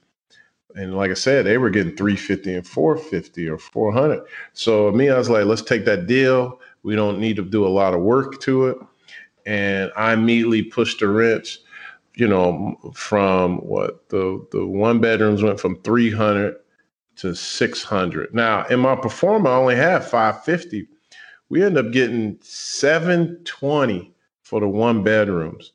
[0.75, 4.21] And like I said, they were getting 350 and 450 or 400.
[4.53, 6.59] So me, I was like, let's take that deal.
[6.81, 8.77] We don't need to do a lot of work to it.
[9.45, 11.59] And I immediately pushed the rents,
[12.15, 16.55] you know, from what the the one bedrooms went from 300
[17.17, 18.33] to 600.
[18.33, 20.87] Now, in my pro forma, I only had 550.
[21.49, 25.73] We end up getting 720 for the one bedrooms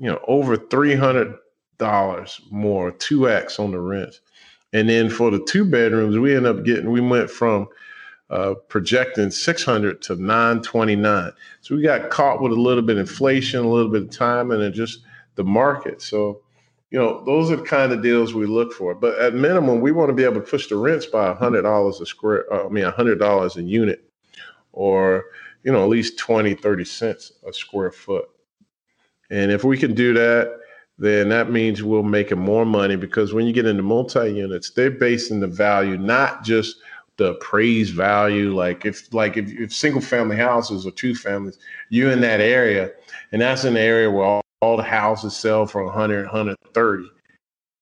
[0.00, 1.36] you know, over three hundred
[1.78, 4.20] dollars more, two X on the rent.
[4.72, 7.68] And then for the two bedrooms, we end up getting we went from
[8.30, 11.32] uh, projecting 600 to 929.
[11.60, 14.52] So we got caught with a little bit of inflation, a little bit of time,
[14.52, 15.00] and then just
[15.34, 16.00] the market.
[16.00, 16.40] So,
[16.90, 18.94] you know, those are the kind of deals we look for.
[18.94, 22.00] But at minimum, we want to be able to push the rents by a $100
[22.00, 24.10] a square, uh, I mean, a $100 a unit,
[24.72, 25.26] or,
[25.62, 28.28] you know, at least 20, 30 cents a square foot.
[29.30, 30.58] And if we can do that,
[30.98, 34.90] then that means we're making more money because when you get into multi units, they're
[34.90, 36.76] basing the value not just
[37.16, 38.54] the appraised value.
[38.54, 42.90] Like if like if, if single family houses or two families, you're in that area,
[43.32, 47.04] and that's an area where all, all the houses sell for 100, 130.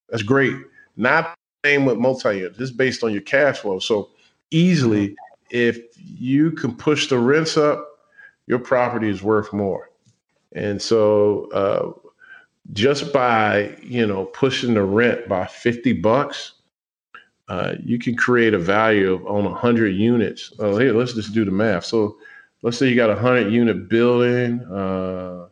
[0.09, 0.55] That's great.
[0.97, 2.59] Not the same with multi units.
[2.59, 3.79] It's based on your cash flow.
[3.79, 4.11] So
[4.51, 5.17] easily.
[5.51, 7.87] If you can push the rents up,
[8.47, 9.91] your property is worth more.
[10.53, 12.09] And so, uh,
[12.73, 16.53] just by you know pushing the rent by 50 bucks
[17.49, 21.45] uh, you can create a value of on 100 units oh here let's just do
[21.45, 22.19] the math so
[22.63, 25.47] let's say you got a 100 unit building uh,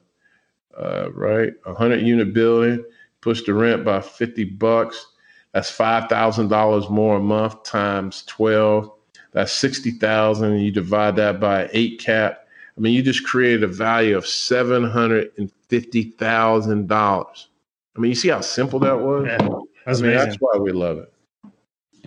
[0.78, 2.84] uh, right a 100 unit building
[3.20, 5.06] push the rent by 50 bucks
[5.52, 8.92] that's $5000 more a month times 12
[9.32, 14.16] that's 60000 you divide that by 8 cap I mean, you just created a value
[14.16, 17.48] of seven hundred and fifty thousand dollars.
[17.96, 19.26] I mean, you see how simple that was.
[19.26, 19.48] Yeah,
[19.86, 21.12] that's I mean, That's why we love it.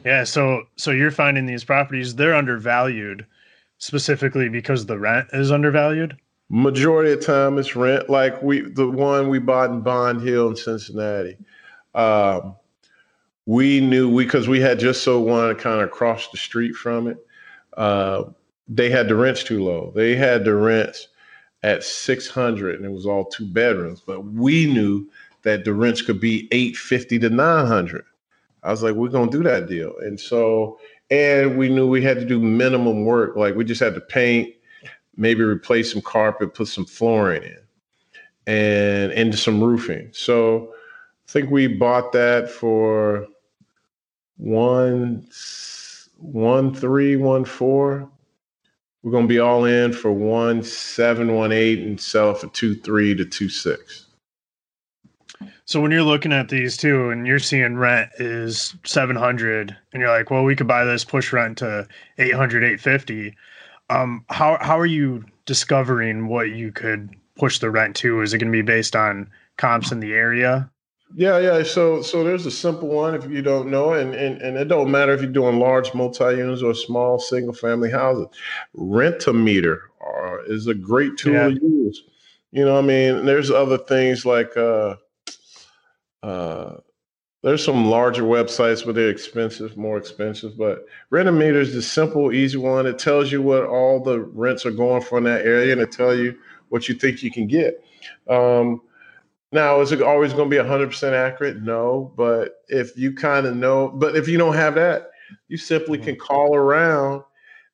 [0.05, 0.23] Yeah.
[0.23, 3.25] So, so you're finding these properties they're undervalued,
[3.79, 6.17] specifically because the rent is undervalued.
[6.50, 8.10] Majority of time, it's rent.
[8.10, 11.38] Like we, the one we bought in Bond Hill in Cincinnati.
[11.94, 12.56] Um,
[13.46, 17.08] we knew we because we had just so one kind of across the street from
[17.08, 17.18] it.
[17.78, 18.24] Uh,
[18.68, 19.92] they had the rents too low.
[19.96, 21.08] They had the rents
[21.64, 25.10] at 600 and it was all two bedrooms, but we knew
[25.44, 28.06] that the rents could be 850 to 900.
[28.64, 29.94] I was like, we're going to do that deal.
[30.00, 33.36] And so, and we knew we had to do minimum work.
[33.36, 34.54] Like we just had to paint,
[35.19, 37.58] maybe replace some carpet, put some flooring in
[38.47, 40.10] and into some roofing.
[40.13, 40.73] So
[41.27, 43.27] I think we bought that for
[44.38, 45.27] one,
[46.17, 48.10] one, three, one, four
[49.03, 52.75] we're to be all in for one seven one eight and sell it for two
[52.75, 54.08] three to two six.
[55.63, 60.10] So when you're looking at these two and you're seeing rent is 700 and you're
[60.10, 63.36] like, well, we could buy this push rent to 800, 850.
[63.89, 68.21] Um, how, how are you discovering what you could push the rent to?
[68.21, 70.69] Is it going to be based on comps in the area?
[71.15, 71.63] Yeah, yeah.
[71.63, 74.91] So so there's a simple one if you don't know, and and, and it don't
[74.91, 78.28] matter if you're doing large multi-units or small single family houses.
[78.78, 81.47] Rentometer uh, is a great tool yeah.
[81.47, 82.04] to use.
[82.52, 84.95] You know, I mean, there's other things like uh,
[86.21, 86.78] uh,
[87.41, 90.58] there's some larger websites, but they're expensive, more expensive.
[90.58, 92.86] But Rentometer is the simple, easy one.
[92.86, 95.91] It tells you what all the rents are going for in that area, and it
[95.91, 97.84] tell you what you think you can get.
[98.30, 98.82] Um,
[99.52, 101.62] now, is it always going to be 100% accurate?
[101.62, 105.10] No, but if you kind of know, but if you don't have that,
[105.47, 106.21] you simply can mm-hmm.
[106.21, 107.23] call around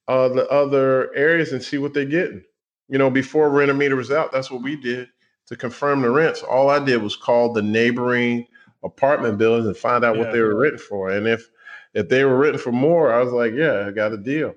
[0.07, 2.43] uh, the other areas and see what they're getting.
[2.87, 5.09] You know, before Rentometer was out, that's what we did
[5.47, 6.43] to confirm the rents.
[6.43, 8.47] All I did was call the neighboring
[8.85, 10.21] apartment buildings and find out yeah.
[10.21, 11.09] what they were written for.
[11.09, 11.49] And if
[11.93, 14.53] if they were written for more, I was like, yeah, I got a deal.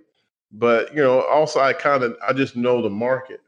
[0.53, 3.41] But you know, also I kind of I just know the market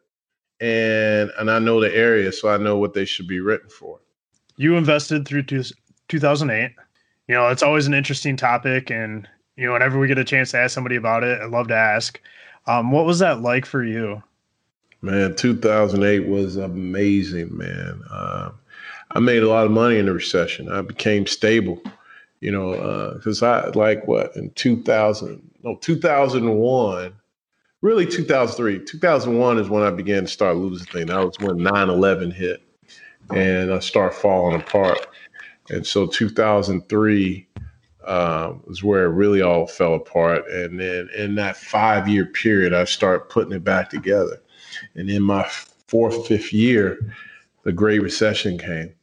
[0.61, 4.01] and and I know the area, so I know what they should be written for.
[4.57, 5.65] You invested through two,
[6.09, 6.73] 2008.
[7.29, 10.51] You know, it's always an interesting topic, and you know, whenever we get a chance
[10.51, 12.21] to ask somebody about it, I love to ask.
[12.67, 14.23] Um, what was that like for you?
[15.03, 18.03] Man, 2008 was amazing, man.
[18.11, 18.51] Uh,
[19.13, 20.71] I made a lot of money in the recession.
[20.71, 21.83] I became stable,
[22.41, 27.15] you know, because uh, I like what in 2000, no, 2001
[27.83, 28.85] really 2003.
[28.85, 31.09] 2001 is when I began to start losing things.
[31.09, 32.63] That was when 9 11 hit
[33.35, 35.07] and I start falling apart.
[35.71, 37.47] And so 2003
[38.07, 40.49] um, was where it really all fell apart.
[40.51, 44.41] And then in that five year period, I start putting it back together.
[44.95, 45.49] And in my
[45.87, 47.15] fourth, fifth year,
[47.63, 48.95] the Great Recession came.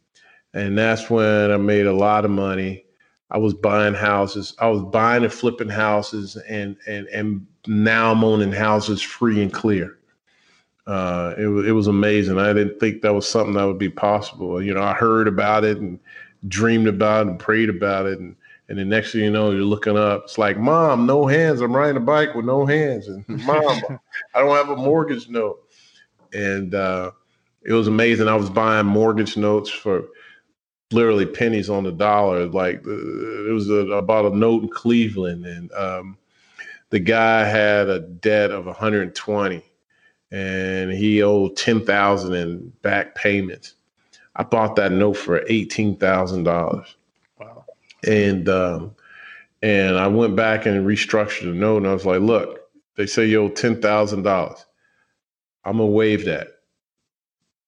[0.58, 2.84] And that's when I made a lot of money.
[3.30, 4.56] I was buying houses.
[4.58, 9.54] I was buying and flipping houses and and and now I'm owning houses free and
[9.54, 9.98] clear.
[10.88, 12.39] Uh, it was it was amazing.
[12.39, 14.60] I didn't think that was something that would be possible.
[14.60, 16.00] You know, I heard about it and
[16.48, 18.36] dreamed about it and prayed about it, and
[18.67, 20.24] and the next thing you know, you're looking up.
[20.24, 21.62] It's like, Mom, no hands.
[21.62, 23.84] I'm riding a bike with no hands, and Mom,
[24.34, 25.60] I don't have a mortgage note.
[26.34, 27.12] And uh,
[27.63, 28.28] it was amazing.
[28.28, 30.06] I was buying mortgage notes for
[30.91, 32.45] literally pennies on the dollar.
[32.45, 36.17] Like uh, it was a, about a note in Cleveland, and um,
[36.89, 39.63] the guy had a debt of 120
[40.31, 43.75] and he owed 10,000 in back payments.
[44.35, 46.94] I bought that note for $18,000.
[47.40, 47.65] Wow.
[48.06, 48.96] And um,
[49.63, 52.60] and I went back and restructured the note and I was like, look,
[52.96, 54.65] they say you owe $10,000.
[55.65, 56.48] I'm going to waive that.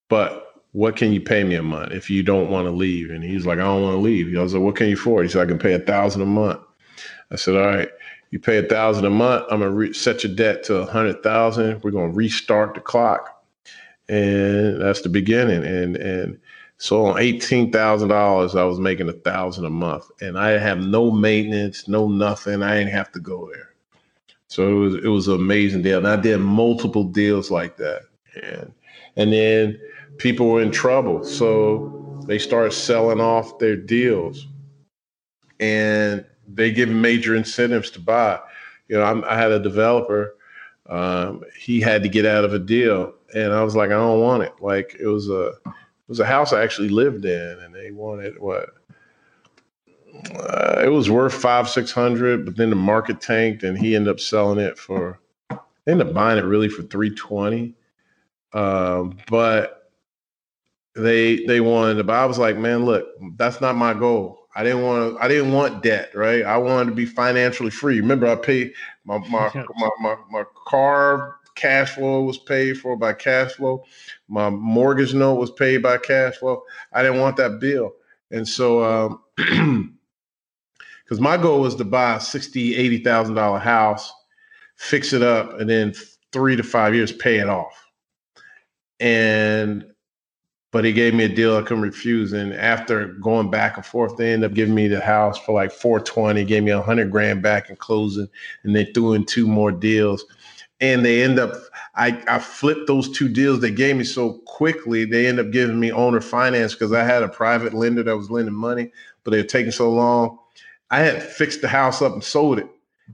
[0.08, 3.10] But what can you pay me a month if you don't want to leave?
[3.10, 4.36] And he's like, I don't want to leave.
[4.36, 5.26] I was like, what can you afford?
[5.26, 6.60] He said, I can pay a thousand a month.
[7.30, 7.90] I said, all right
[8.30, 9.46] you pay a thousand a month.
[9.50, 11.82] I'm gonna re- set your debt to a hundred thousand.
[11.82, 13.42] We're gonna restart the clock,
[14.08, 15.64] and that's the beginning.
[15.64, 16.38] And and
[16.78, 20.78] so on eighteen thousand dollars, I was making a thousand a month, and I have
[20.78, 22.62] no maintenance, no nothing.
[22.62, 23.70] I didn't have to go there.
[24.46, 25.98] So it was it was an amazing deal.
[25.98, 28.02] And I did multiple deals like that.
[28.42, 28.72] And
[29.16, 29.80] and then
[30.20, 31.24] people were in trouble.
[31.24, 34.46] So they started selling off their deals.
[35.58, 38.38] And they give major incentives to buy.
[38.88, 40.36] You know, I'm, i had a developer.
[40.88, 44.20] Um, he had to get out of a deal, and I was like, I don't
[44.20, 44.54] want it.
[44.60, 48.40] Like it was a it was a house I actually lived in, and they wanted
[48.40, 48.70] what
[50.34, 54.10] uh, it was worth five six hundred, but then the market tanked, and he ended
[54.10, 55.20] up selling it for.
[55.86, 57.74] Ended up buying it really for three twenty,
[58.52, 59.79] um, but
[60.94, 62.04] they they wanted to.
[62.04, 64.38] But I was like, man, look, that's not my goal.
[64.54, 65.24] I didn't want to.
[65.24, 66.44] I didn't want debt, right?
[66.44, 68.00] I wanted to be financially free.
[68.00, 68.72] Remember, I paid
[69.04, 73.84] my my my, my, my car cash flow was paid for by cash flow.
[74.28, 76.62] My mortgage note was paid by cash flow.
[76.92, 77.92] I didn't want that bill,
[78.30, 78.84] and so.
[79.38, 79.96] Um,
[81.04, 84.12] because my goal was to buy a sixty, eighty thousand dollar house,
[84.76, 85.92] fix it up, and then
[86.32, 87.86] three to five years pay it off.
[89.00, 89.89] And
[90.72, 92.32] but he gave me a deal I couldn't refuse.
[92.32, 95.72] And after going back and forth, they ended up giving me the house for like
[95.72, 98.28] 420, gave me a hundred grand back in closing,
[98.62, 100.24] and they threw in two more deals.
[100.80, 101.52] And they end up,
[101.96, 105.78] I, I flipped those two deals they gave me so quickly, they end up giving
[105.78, 108.90] me owner finance because I had a private lender that was lending money,
[109.24, 110.38] but they were taking so long.
[110.90, 112.68] I had fixed the house up and sold it.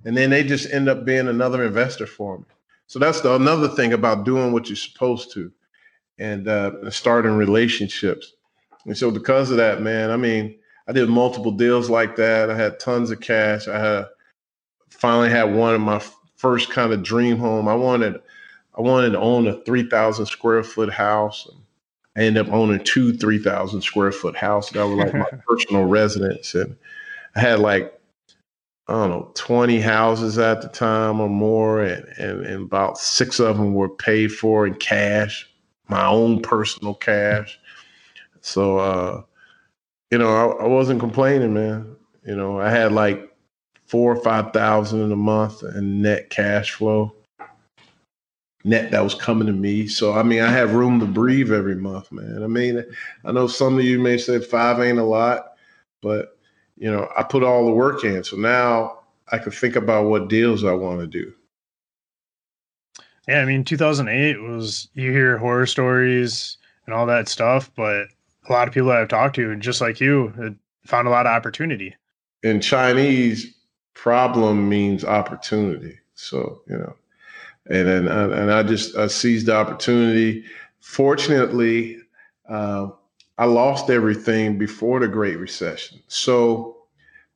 [0.05, 2.45] And then they just end up being another investor for me.
[2.87, 5.51] So that's the another thing about doing what you're supposed to
[6.19, 8.35] and uh, starting relationships.
[8.87, 10.57] And so because of that, man, I mean,
[10.89, 12.51] I did multiple deals like that.
[12.51, 13.67] I had tons of cash.
[13.69, 14.07] I had
[14.89, 16.03] finally had one of my
[16.37, 17.69] first kind of dream home.
[17.69, 18.21] I wanted
[18.77, 21.49] I wanted to own a 3,000 square foot house.
[22.15, 24.73] I ended up owning two 3,000 square foot houses.
[24.73, 26.55] That was like my personal residence.
[26.55, 26.77] And
[27.35, 27.99] I had like,
[28.87, 31.83] I don't know, 20 houses at the time or more.
[31.83, 35.49] And, and, and about six of them were paid for in cash
[35.89, 37.59] my own personal cash.
[38.41, 39.23] So, uh,
[40.11, 41.97] you know, I, I, wasn't complaining, man.
[42.25, 43.35] You know, I had like
[43.87, 47.13] four or five thousand in a month in net cash flow,
[48.65, 49.87] net that was coming to me.
[49.87, 52.43] So, I mean, I have room to breathe every month, man.
[52.43, 52.85] I mean,
[53.25, 55.55] I know some of you may say five ain't a lot,
[56.03, 56.39] but
[56.77, 58.23] you know, I put all the work in.
[58.23, 59.01] So now
[59.33, 61.33] I can think about what deals I want to do.
[63.29, 68.07] Yeah, I mean, 2008 was you hear horror stories and all that stuff, but
[68.49, 70.57] a lot of people I've talked to, just like you,
[70.87, 71.97] found a lot of opportunity.
[72.43, 73.53] In Chinese,
[73.95, 75.99] problem means opportunity.
[76.15, 76.95] So you know,
[77.69, 80.45] and and and I just I seized the opportunity.
[80.81, 81.99] Fortunately,
[82.49, 82.89] uh,
[83.39, 86.76] I lost everything before the Great Recession, so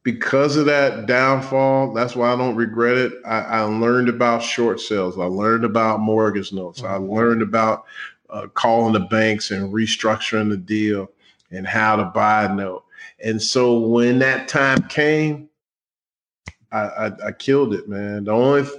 [0.03, 3.13] because of that downfall, that's why I don't regret it.
[3.27, 5.19] I, I learned about short sales.
[5.19, 6.83] I learned about mortgage notes.
[6.83, 7.13] I mm-hmm.
[7.13, 7.85] learned about
[8.31, 11.11] uh, calling the banks and restructuring the deal
[11.51, 12.85] and how to buy a note.
[13.23, 15.49] And so when that time came,
[16.73, 18.25] I, I, I killed it, man.
[18.25, 18.75] The only th-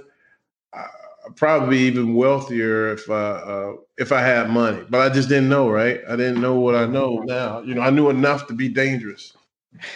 [1.24, 5.28] I'd probably be even wealthier if I uh, if I had money, but I just
[5.28, 6.00] didn't know, right?
[6.08, 7.60] I didn't know what I know now.
[7.60, 9.36] You know, I knew enough to be dangerous.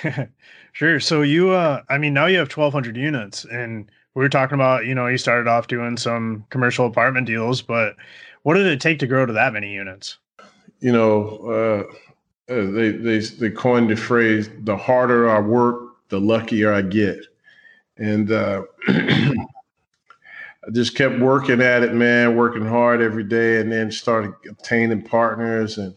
[0.76, 1.00] Sure.
[1.00, 4.84] So you, uh, I mean, now you have 1,200 units, and we were talking about,
[4.84, 7.96] you know, you started off doing some commercial apartment deals, but
[8.42, 10.18] what did it take to grow to that many units?
[10.80, 16.20] You know, uh, uh they they they coined the phrase: "The harder I work, the
[16.20, 17.20] luckier I get,"
[17.96, 19.46] and uh, I
[20.72, 25.78] just kept working at it, man, working hard every day, and then started obtaining partners
[25.78, 25.94] and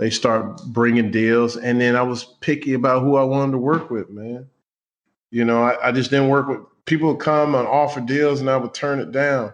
[0.00, 3.90] they start bringing deals, and then I was picky about who I wanted to work
[3.90, 4.48] with, man.
[5.30, 8.48] You know, I, I just didn't work with people would come and offer deals, and
[8.48, 9.52] I would turn it down.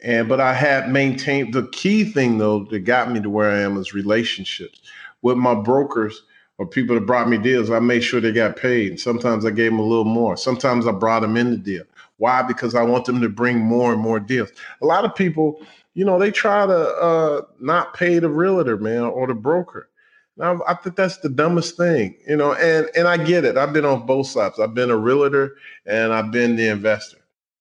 [0.00, 3.58] And but I had maintained the key thing though that got me to where I
[3.58, 4.82] am is relationships
[5.22, 6.22] with my brokers
[6.58, 7.68] or people that brought me deals.
[7.68, 9.00] I made sure they got paid.
[9.00, 10.36] Sometimes I gave them a little more.
[10.36, 11.84] Sometimes I brought them in the deal.
[12.18, 12.42] Why?
[12.42, 14.50] Because I want them to bring more and more deals.
[14.80, 15.60] A lot of people
[15.96, 19.88] you know, they try to uh, not pay the realtor, man, or the broker.
[20.36, 23.56] Now, I think that's the dumbest thing, you know, and and I get it.
[23.56, 24.60] I've been on both sides.
[24.60, 27.16] I've been a realtor and I've been the investor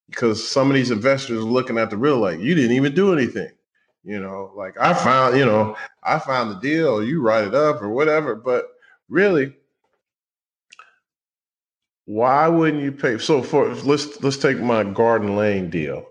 [0.10, 3.14] because some of these investors are looking at the real like you didn't even do
[3.14, 3.52] anything,
[4.04, 4.52] you know.
[4.54, 8.36] Like I found, you know, I found the deal, you write it up or whatever.
[8.36, 8.66] But
[9.08, 9.54] really,
[12.04, 13.18] why wouldn't you pay?
[13.18, 16.06] So for let's let's take my Garden Lane deal.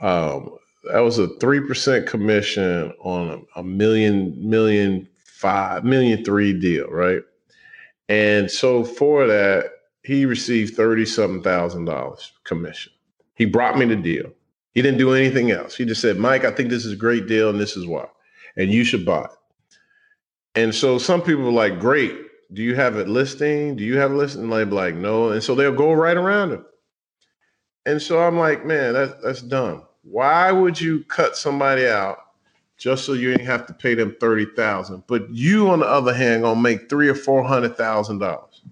[0.00, 6.58] Um, that was a three percent commission on a, a million million five million three
[6.58, 7.22] deal, right?
[8.08, 9.70] And so for that,
[10.02, 12.92] he received thirty something thousand dollars commission.
[13.34, 14.32] He brought me the deal.
[14.74, 15.74] He didn't do anything else.
[15.76, 18.06] He just said, Mike, I think this is a great deal and this is why.
[18.56, 19.30] And you should buy it.
[20.54, 22.16] And so some people are like, great.
[22.52, 23.76] Do you have it listing?
[23.76, 24.42] Do you have a listing?
[24.42, 25.30] And they're like, no.
[25.30, 26.60] And so they'll go right around it.
[27.86, 29.84] And so I'm like, man, that, that's dumb.
[30.10, 32.18] Why would you cut somebody out
[32.76, 35.04] just so you ain't have to pay them thirty thousand?
[35.06, 38.62] But you, on the other hand, gonna make three or four hundred thousand dollars.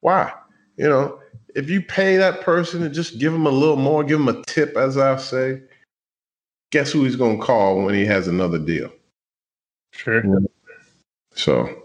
[0.00, 0.32] Why?
[0.78, 1.20] You know,
[1.54, 4.42] if you pay that person and just give them a little more, give them a
[4.44, 5.60] tip, as I say,
[6.70, 8.90] guess who he's gonna call when he has another deal?
[9.92, 10.22] Sure.
[11.34, 11.84] So,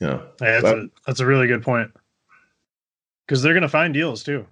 [0.00, 1.90] yeah, yeah that's, a, that's a really good point
[3.26, 4.46] because they're gonna find deals too.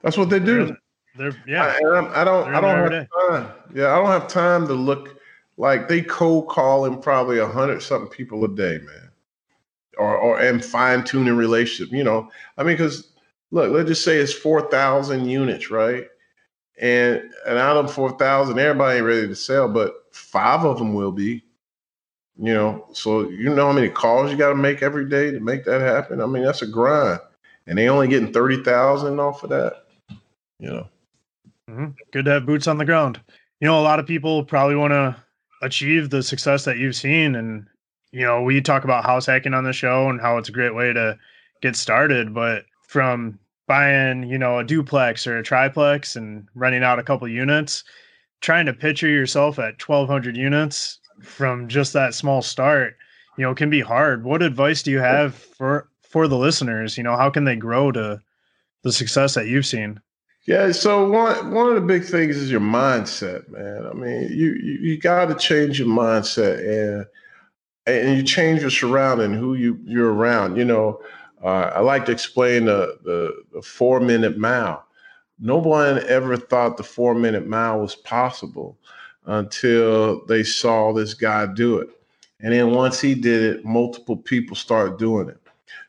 [0.00, 0.76] That's what they do.
[1.16, 1.64] They're, yeah.
[1.64, 2.54] I, I don't.
[2.54, 3.52] I don't have time.
[3.74, 5.20] Yeah, I don't have time to look
[5.56, 9.10] like they cold calling probably a hundred something people a day, man.
[9.96, 11.92] Or or and fine tuning relationship.
[11.92, 13.12] You know, I mean, because
[13.52, 16.06] look, let's just say it's four thousand units, right?
[16.80, 20.94] And and out of four thousand, everybody ain't ready to sell, but five of them
[20.94, 21.44] will be.
[22.36, 25.38] You know, so you know how many calls you got to make every day to
[25.38, 26.20] make that happen.
[26.20, 27.20] I mean, that's a grind,
[27.68, 29.84] and they only getting thirty thousand off of that
[30.58, 30.88] you know.
[31.70, 31.86] Mm-hmm.
[32.12, 33.20] Good to have boots on the ground.
[33.60, 35.16] You know, a lot of people probably want to
[35.62, 37.34] achieve the success that you've seen.
[37.34, 37.66] And,
[38.12, 40.74] you know, we talk about house hacking on the show and how it's a great
[40.74, 41.18] way to
[41.62, 42.34] get started.
[42.34, 47.26] But from buying, you know, a duplex or a triplex and renting out a couple
[47.28, 47.82] units,
[48.40, 52.96] trying to picture yourself at 1200 units from just that small start,
[53.38, 54.24] you know, can be hard.
[54.24, 56.98] What advice do you have for for the listeners?
[56.98, 58.20] You know, how can they grow to
[58.82, 60.00] the success that you've seen?
[60.46, 63.86] Yeah, so one one of the big things is your mindset, man.
[63.86, 67.06] I mean, you you, you got to change your mindset and
[67.86, 70.56] and you change your surrounding, who you you're around.
[70.56, 71.00] You know,
[71.44, 74.84] uh, I like to explain the, the the four minute mile.
[75.40, 78.78] No one ever thought the four minute mile was possible
[79.26, 81.88] until they saw this guy do it,
[82.40, 85.38] and then once he did it, multiple people started doing it.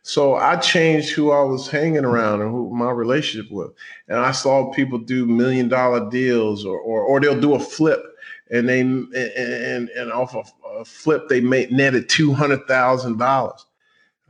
[0.08, 3.72] So I changed who I was hanging around and who my relationship with.
[4.08, 8.04] And I saw people do million dollar deals or or, or they'll do a flip
[8.52, 13.18] and they and and, and off of a flip they made netted two hundred thousand
[13.18, 13.66] dollars.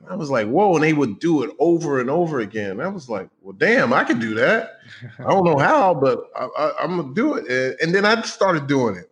[0.09, 2.79] I was like, whoa, and they would do it over and over again.
[2.79, 4.79] I was like, well, damn, I could do that.
[5.19, 7.49] I don't know how, but I, am gonna do it.
[7.49, 9.11] And, and, then I started doing it.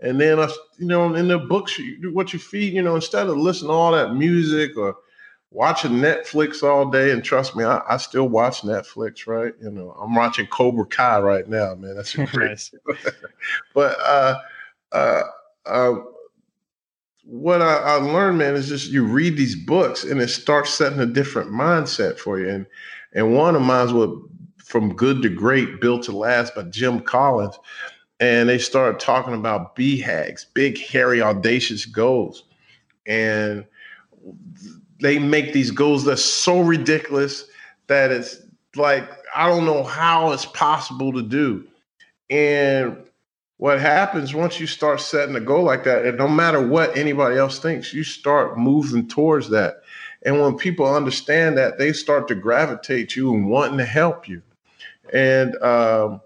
[0.00, 1.78] And then I, you know, in the books,
[2.12, 4.96] what you feed, you know, instead of listening to all that music or
[5.50, 9.26] watching Netflix all day, and trust me, I, I, still watch Netflix.
[9.26, 9.54] Right?
[9.60, 11.96] You know, I'm watching Cobra Kai right now, man.
[11.96, 12.70] That's great.
[13.74, 14.38] but uh,
[14.92, 15.22] uh,
[15.66, 15.94] uh,
[17.24, 21.00] what I, I, learned, man, is just you read these books, and it starts setting
[21.00, 22.48] a different mindset for you.
[22.48, 22.66] And
[23.12, 24.16] and one of mine was
[24.64, 27.58] from good to great, built to last by Jim Collins.
[28.20, 32.44] And they started talking about BHAGs, big, hairy, audacious goals.
[33.06, 33.64] And
[35.00, 37.44] they make these goals that's so ridiculous
[37.86, 38.42] that it's
[38.76, 41.66] like I don't know how it's possible to do.
[42.28, 42.96] And
[43.56, 47.36] what happens once you start setting a goal like that, and no matter what anybody
[47.36, 49.82] else thinks, you start moving towards that.
[50.22, 54.42] And when people understand that, they start to gravitate you and wanting to help you.
[55.12, 56.20] And um,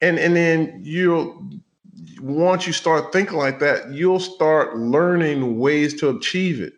[0.00, 1.44] and and then you'll
[2.20, 6.74] once you start thinking like that, you'll start learning ways to achieve it.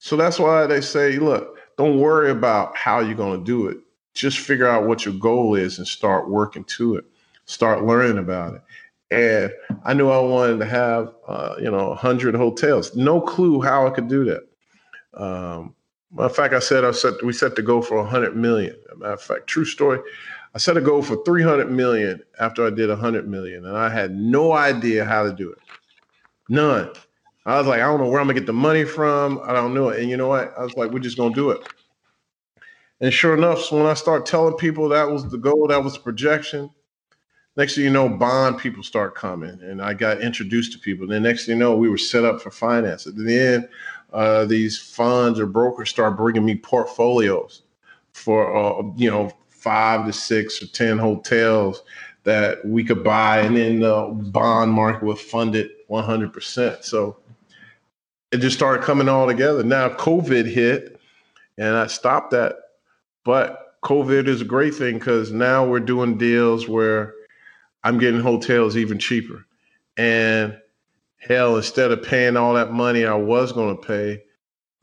[0.00, 3.78] So that's why they say, look, don't worry about how you're going to do it.
[4.14, 7.04] Just figure out what your goal is and start working to it.
[7.44, 8.62] Start learning about it.
[9.10, 9.52] And
[9.84, 12.96] I knew I wanted to have, uh, you know, 100 hotels.
[12.96, 15.22] No clue how I could do that.
[15.22, 15.74] Um,
[16.12, 18.76] matter of fact, I said I set we set the goal for 100 million.
[18.96, 20.00] Matter of fact, true story.
[20.54, 24.12] I set a goal for 300 million after I did 100 million, and I had
[24.12, 25.58] no idea how to do it.
[26.48, 26.90] None.
[27.46, 29.40] I was like, I don't know where I'm gonna get the money from.
[29.44, 29.88] I don't know.
[29.90, 30.52] And you know what?
[30.58, 31.66] I was like, we're just gonna do it.
[33.00, 35.94] And sure enough, so when I start telling people that was the goal, that was
[35.94, 36.70] the projection,
[37.56, 39.58] next thing you know, bond people start coming.
[39.62, 41.04] And I got introduced to people.
[41.04, 43.06] And then next thing you know, we were set up for finance.
[43.06, 43.68] At the end,
[44.12, 47.62] uh, these funds or brokers start bringing me portfolios
[48.12, 51.82] for, uh, you know, five to six or 10 hotels
[52.24, 53.40] that we could buy.
[53.40, 56.84] And then the bond market would fund it 100%.
[56.84, 57.16] So
[58.32, 59.62] it just started coming all together.
[59.62, 61.00] Now COVID hit,
[61.58, 62.56] and I stopped that.
[63.24, 67.14] But COVID is a great thing because now we're doing deals where
[67.84, 69.44] I'm getting hotels even cheaper.
[69.96, 70.58] And
[71.18, 74.22] hell, instead of paying all that money I was going to pay,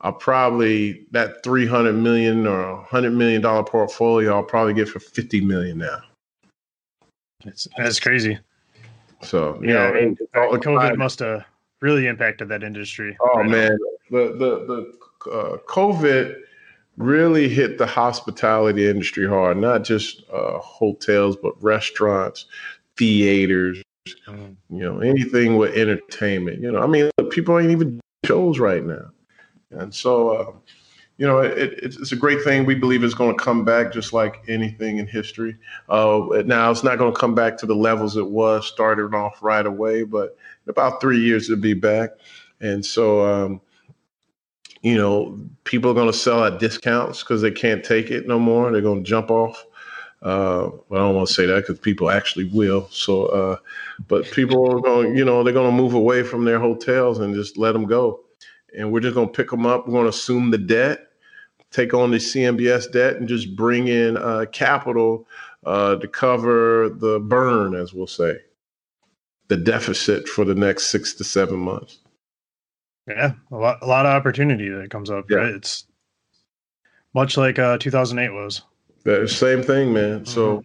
[0.00, 5.00] I'll probably that three hundred million or hundred million dollar portfolio I'll probably get for
[5.00, 5.98] fifty million now.
[7.44, 8.38] It's that's crazy.
[9.22, 11.44] So you Yeah, know, I mean, it's all COVID must have
[11.80, 13.16] really impacted that industry.
[13.20, 13.52] Oh right now.
[13.52, 13.78] man,
[14.10, 14.92] the the
[15.24, 16.36] the uh, COVID
[16.96, 19.56] really hit the hospitality industry hard.
[19.56, 22.46] Not just uh, hotels, but restaurants,
[22.96, 23.82] theaters.
[24.26, 24.56] Mm.
[24.70, 26.60] You know, anything with entertainment.
[26.60, 29.10] You know, I mean, look, people ain't even shows right now,
[29.70, 30.52] and so uh,
[31.18, 32.64] you know, it, it's, a great thing.
[32.64, 35.56] We believe it's going to come back, just like anything in history.
[35.88, 39.42] Uh, now, it's not going to come back to the levels it was started off
[39.42, 42.10] right away, but in about three years it'll be back.
[42.60, 43.60] And so, um,
[44.82, 48.38] you know, people are going to sell at discounts because they can't take it no
[48.38, 48.70] more.
[48.70, 49.66] They're going to jump off.
[50.22, 52.88] Uh, well, I don't want to say that because people actually will.
[52.90, 53.56] So, uh,
[54.08, 57.34] but people are going, you know, they're going to move away from their hotels and
[57.34, 58.20] just let them go.
[58.76, 59.86] And we're just going to pick them up.
[59.86, 61.07] We're going to assume the debt,
[61.70, 65.26] take on the CMBS debt, and just bring in uh, capital
[65.64, 68.38] uh, to cover the burn, as we'll say,
[69.48, 71.98] the deficit for the next six to seven months.
[73.06, 75.30] Yeah, a lot, a lot of opportunity that comes up.
[75.30, 75.38] Yeah.
[75.38, 75.54] Right?
[75.54, 75.86] It's
[77.14, 78.62] much like uh, 2008 was.
[79.04, 80.26] The same thing, man.
[80.26, 80.62] So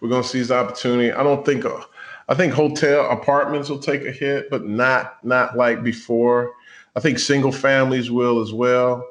[0.00, 1.12] we're gonna seize the opportunity.
[1.12, 1.80] I don't think uh,
[2.28, 6.52] I think hotel apartments will take a hit, but not not like before.
[6.96, 9.06] I think single families will as well,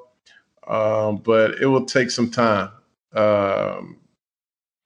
[0.67, 2.71] um, but it will take some time.
[3.13, 3.97] Um,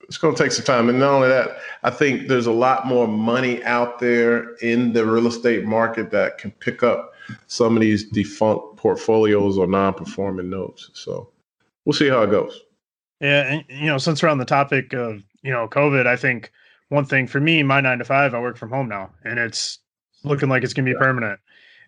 [0.03, 2.87] it's going to take some time, and not only that, I think there's a lot
[2.87, 7.13] more money out there in the real estate market that can pick up
[7.45, 10.89] some of these defunct portfolios or non-performing notes.
[10.93, 11.29] So
[11.85, 12.59] we'll see how it goes.
[13.19, 16.51] Yeah, and you know, since we're on the topic of you know COVID, I think
[16.87, 19.77] one thing for me, my nine to five, I work from home now, and it's
[20.23, 21.05] looking like it's going to be Yeah.
[21.05, 21.39] permanent.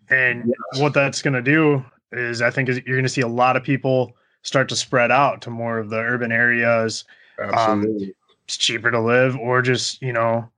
[0.09, 0.81] And Yes.
[0.81, 3.55] what that's going to do is, I think, is you're going to see a lot
[3.55, 7.05] of people start to spread out to more of the urban areas.
[7.39, 8.13] Absolutely.
[8.45, 10.49] It's cheaper to live, or just you know,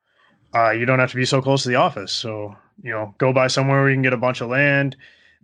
[0.55, 2.11] uh, you don't have to be so close to the office.
[2.11, 4.95] So you know, go buy somewhere where you can get a bunch of land,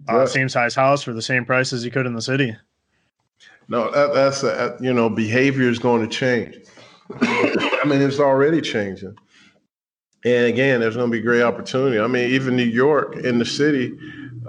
[0.07, 2.55] uh, same size house for the same price as you could in the city.
[3.67, 6.55] No, that, that's uh, you know behavior is going to change.
[7.21, 9.15] I mean, it's already changing,
[10.25, 11.99] and again, there's going to be great opportunity.
[11.99, 13.95] I mean, even New York in the city,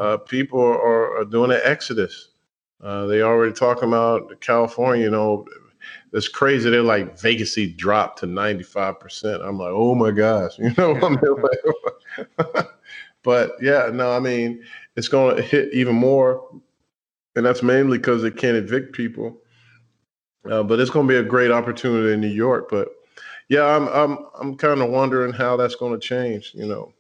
[0.01, 2.31] uh, people are, are doing an exodus.
[2.83, 5.05] Uh, they already talking about California.
[5.05, 5.47] You know,
[6.13, 6.71] it's crazy.
[6.71, 9.43] They're like vacancy dropped to 95 percent.
[9.43, 10.97] I'm like, oh my gosh, you know.
[13.23, 14.65] But yeah, no, I mean,
[14.97, 16.43] it's going to hit even more
[17.37, 19.39] and that's mainly because they can't evict people.
[20.51, 22.69] Uh, but it's going to be a great opportunity in New York.
[22.71, 22.89] But
[23.49, 26.53] yeah, I'm I'm I'm kind of wondering how that's going to change.
[26.55, 26.93] You know,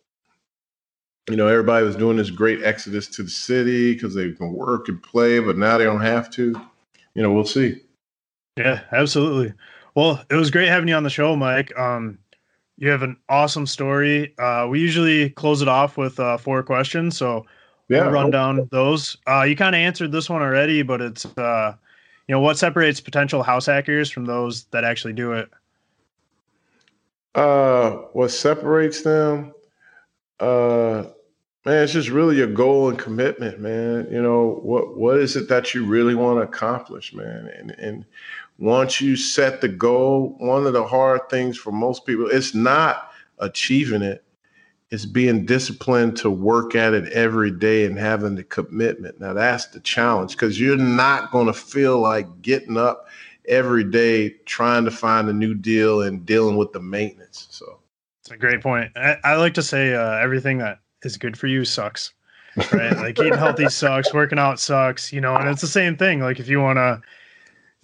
[1.31, 4.89] you know, everybody was doing this great exodus to the city because they can work
[4.89, 6.55] and play, but now they don't have to.
[7.15, 7.81] You know, we'll see.
[8.57, 9.55] Yeah, absolutely.
[9.95, 11.77] Well, it was great having you on the show, Mike.
[11.79, 12.19] Um,
[12.77, 14.35] you have an awesome story.
[14.39, 17.47] Uh, we usually close it off with uh, four questions, so
[17.89, 19.17] Yeah, we'll run down those.
[19.27, 21.75] Uh, you kind of answered this one already, but it's uh,
[22.27, 25.51] you know what separates potential house hackers from those that actually do it.
[27.35, 29.53] Uh, what separates them?
[30.39, 31.05] Uh,
[31.65, 34.09] man, it's just really your goal and commitment, man.
[34.11, 37.51] You know what what is it that you really want to accomplish, man?
[37.57, 38.05] And and
[38.59, 43.11] once you set the goal, one of the hard things for most people, it's not
[43.39, 44.25] achieving it.
[44.91, 49.21] It's being disciplined to work at it every day and having the commitment.
[49.21, 53.07] Now that's the challenge because you're not going to feel like getting up
[53.47, 57.47] every day trying to find a new deal and dealing with the maintenance.
[57.51, 57.79] So
[58.23, 58.91] It's a great point.
[58.97, 62.13] I, I like to say uh, everything that is good for you sucks,
[62.73, 62.97] right?
[62.97, 65.37] like eating healthy sucks, working out sucks, you know.
[65.37, 66.21] And it's the same thing.
[66.21, 67.01] Like if you want to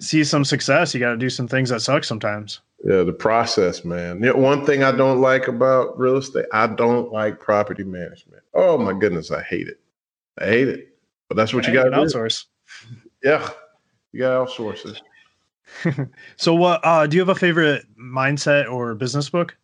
[0.01, 2.61] see some success, you got to do some things that suck sometimes.
[2.85, 4.23] Yeah, the process, man.
[4.23, 8.43] You know, one thing I don't like about real estate, I don't like property management.
[8.55, 9.81] Oh my goodness, I hate it.
[10.39, 10.97] I hate it.
[11.29, 12.45] But that's what you got to outsource.
[13.25, 13.49] Yeah,
[14.13, 15.01] you got to outsource it.
[16.37, 19.57] So what uh do you have a favorite mindset or business book?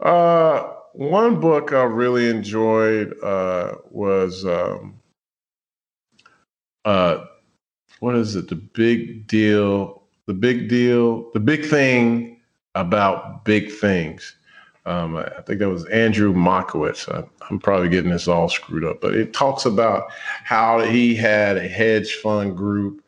[0.00, 4.98] Uh, one book I really enjoyed uh, was um,
[6.84, 7.24] uh,
[8.00, 8.48] what is it?
[8.48, 10.02] The big deal.
[10.26, 11.30] The big deal.
[11.34, 12.40] The big thing
[12.74, 14.34] about big things.
[14.86, 17.08] Um, I I think that was Andrew Mockowitz.
[17.48, 20.10] I'm probably getting this all screwed up, but it talks about
[20.42, 23.04] how he had a hedge fund group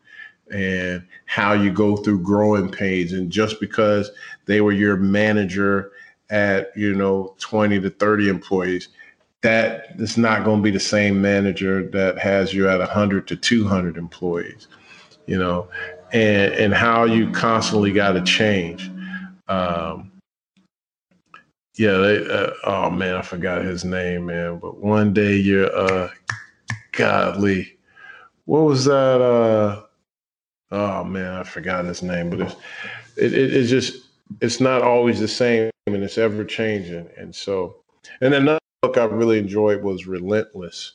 [0.49, 3.11] and how you go through growing pains.
[3.11, 4.11] And just because
[4.45, 5.91] they were your manager
[6.31, 8.87] at, you know, 20 to 30 employees,
[9.41, 13.35] that is not going to be the same manager that has you at 100 to
[13.35, 14.67] 200 employees,
[15.27, 15.67] you know,
[16.13, 18.89] and, and how you constantly got to change.
[19.47, 20.11] Um,
[21.77, 24.59] yeah, they, uh, oh man, I forgot his name, man.
[24.59, 26.09] But one day you're, uh,
[26.91, 27.77] godly,
[28.45, 29.21] what was that?
[29.21, 29.83] Uh,
[30.71, 32.55] oh man, I forgot his name, but it's,
[33.17, 34.05] it, it, it's just,
[34.39, 37.09] it's not always the same and it's ever changing.
[37.17, 37.77] And so,
[38.21, 40.93] and another book I really enjoyed was Relentless.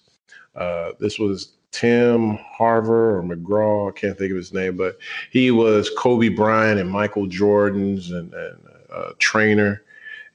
[0.55, 4.99] Uh, this was Tim Harver or McGraw, I can't think of his name, but
[5.30, 8.59] he was Kobe Bryant and Michael Jordan's and, and
[8.93, 9.82] uh, trainer,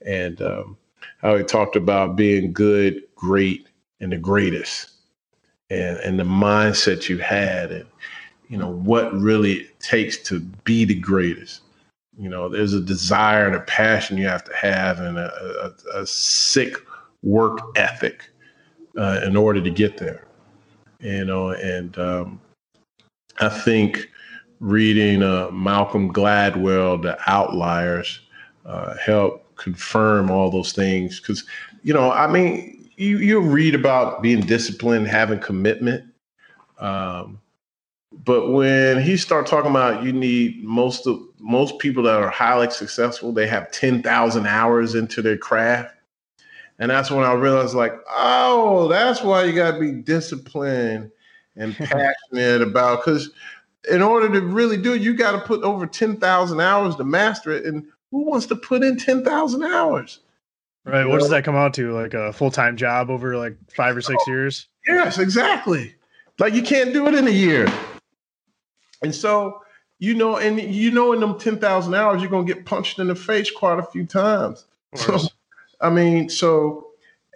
[0.05, 0.77] and um,
[1.19, 3.67] how he talked about being good, great,
[4.01, 4.91] and the greatest,
[5.69, 7.85] and and the mindset you had, and
[8.49, 11.60] you know what really it takes to be the greatest.
[12.21, 16.01] You know, there's a desire and a passion you have to have, and a, a,
[16.01, 16.75] a sick
[17.23, 18.29] work ethic
[18.95, 20.27] uh, in order to get there.
[20.99, 22.39] You know, and um,
[23.39, 24.07] I think
[24.59, 28.19] reading uh, Malcolm Gladwell, The Outliers,
[28.67, 31.19] uh, help confirm all those things.
[31.19, 31.43] Because,
[31.81, 36.03] you know, I mean, you you read about being disciplined, having commitment.
[36.77, 37.40] Um,
[38.11, 42.69] but when he start talking about you need most of most people that are highly
[42.69, 45.95] successful, they have ten thousand hours into their craft.
[46.79, 51.11] And that's when I realized, like, oh, that's why you got to be disciplined
[51.55, 53.05] and passionate about.
[53.05, 53.29] Because
[53.89, 57.51] in order to really do it, you got to put over 10,000 hours to master
[57.51, 57.65] it.
[57.65, 60.21] And who wants to put in 10,000 hours?
[60.83, 61.05] Right.
[61.05, 61.91] What does that come out to?
[61.91, 64.67] Like a full time job over like five or six oh, years?
[64.87, 65.93] Yes, exactly.
[66.39, 67.71] Like you can't do it in a year.
[69.01, 69.61] And so,
[69.99, 73.07] you know, and you know, in them 10,000 hours, you're going to get punched in
[73.07, 74.65] the face quite a few times.
[74.97, 75.19] So,
[75.79, 76.87] I mean, so,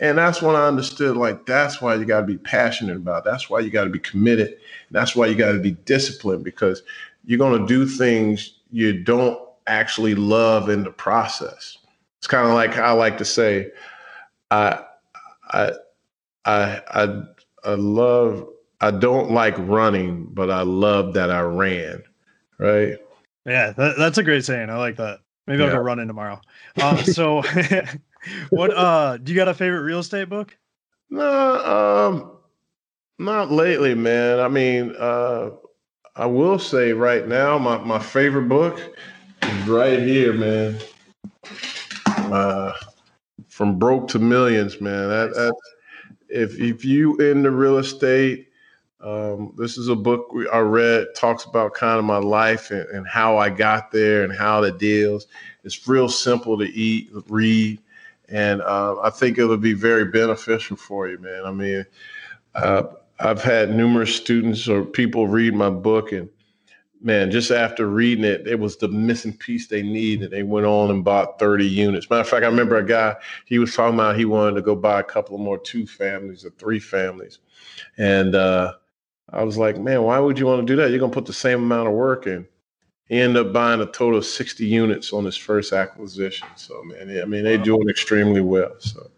[0.02, 3.20] and that's when I understood like that's why you got to be passionate about.
[3.26, 3.30] It.
[3.30, 4.58] That's why you got to be committed.
[4.92, 6.84] That's why you got to be disciplined because
[7.24, 11.78] you're going to do things you don't actually love in the process.
[12.20, 13.72] It's kind of like I like to say,
[14.52, 14.84] I,
[15.52, 15.72] I,
[16.46, 17.24] I, I,
[17.64, 18.48] I love.
[18.82, 22.04] I don't like running, but I love that I ran.
[22.58, 22.98] Right.
[23.46, 24.70] Yeah, that, that's a great saying.
[24.70, 25.20] I like that.
[25.48, 25.70] Maybe yeah.
[25.70, 26.42] I'll go running tomorrow.
[26.82, 27.44] Um, so
[28.50, 30.58] what uh do you got a favorite real estate book?
[31.10, 32.32] No, um
[33.20, 34.40] not lately, man.
[34.40, 35.52] I mean, uh
[36.16, 38.80] I will say right now my, my favorite book
[39.44, 40.80] is right here, man.
[42.16, 42.74] Uh
[43.48, 45.08] from broke to millions, man.
[45.10, 45.56] That that
[46.30, 48.50] if if you in the real estate,
[49.06, 53.08] um, this is a book I read talks about kind of my life and, and
[53.08, 55.28] how I got there and how it deals.
[55.64, 57.80] It's real simple to eat, read
[58.30, 61.44] and uh, I think it'll be very beneficial for you, man.
[61.46, 61.86] I mean,
[62.56, 62.84] uh,
[63.20, 66.30] I've had numerous students or people read my book, and
[67.02, 70.32] man, just after reading it, it was the missing piece they needed.
[70.32, 72.10] They went on and bought 30 units.
[72.10, 74.76] Matter of fact, I remember a guy, he was talking about he wanted to go
[74.76, 77.40] buy a couple more two families or three families.
[77.98, 78.74] And uh,
[79.32, 80.90] I was like, man, why would you want to do that?
[80.90, 82.48] You're going to put the same amount of work in.
[83.08, 86.48] He ended up buying a total of 60 units on his first acquisition.
[86.56, 88.74] So, man, I mean, they're doing extremely well.
[88.80, 89.12] So,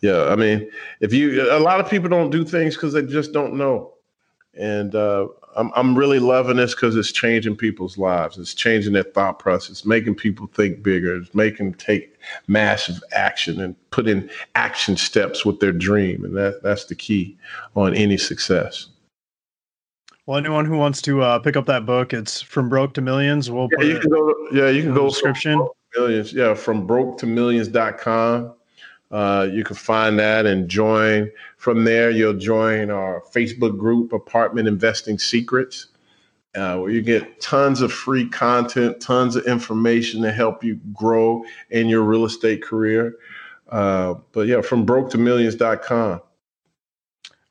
[0.00, 0.70] yeah, I mean,
[1.00, 3.94] if you, a lot of people don't do things because they just don't know.
[4.54, 8.38] And uh, I'm, I'm really loving this because it's changing people's lives.
[8.38, 13.60] It's changing their thought process, making people think bigger, it's making them take massive action
[13.60, 16.24] and put in action steps with their dream.
[16.24, 17.36] And that, that's the key
[17.74, 18.89] on any success.
[20.30, 23.50] Well, anyone who wants to uh, pick up that book, it's from broke to millions.
[23.50, 24.28] We'll yeah, you can go.
[24.28, 25.66] To, yeah, you can go description.
[25.96, 26.32] Millions.
[26.32, 28.54] Yeah, from broke to millions.com.
[29.10, 31.32] Uh, you can find that and join.
[31.56, 35.88] From there, you'll join our Facebook group, Apartment Investing Secrets,
[36.54, 41.42] uh, where you get tons of free content, tons of information to help you grow
[41.70, 43.16] in your real estate career.
[43.68, 46.20] Uh, but yeah, from broke to millions.com.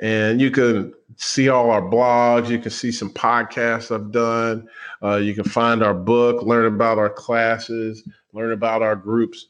[0.00, 2.48] And you can see all our blogs.
[2.48, 4.68] You can see some podcasts I've done.
[5.00, 8.02] Uh, you can find our book, learn about our classes,
[8.34, 9.46] learn about our groups.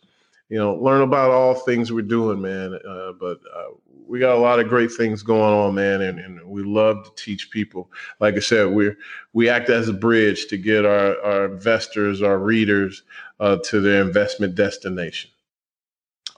[0.48, 2.78] you know, learn about all things we're doing, man.
[2.88, 3.70] Uh, but uh,
[4.06, 7.24] we got a lot of great things going on, man, and, and we love to
[7.24, 7.90] teach people.
[8.20, 8.96] Like I said, we're
[9.32, 13.02] we act as a bridge to get our our investors, our readers,
[13.40, 15.30] uh, to their investment destination.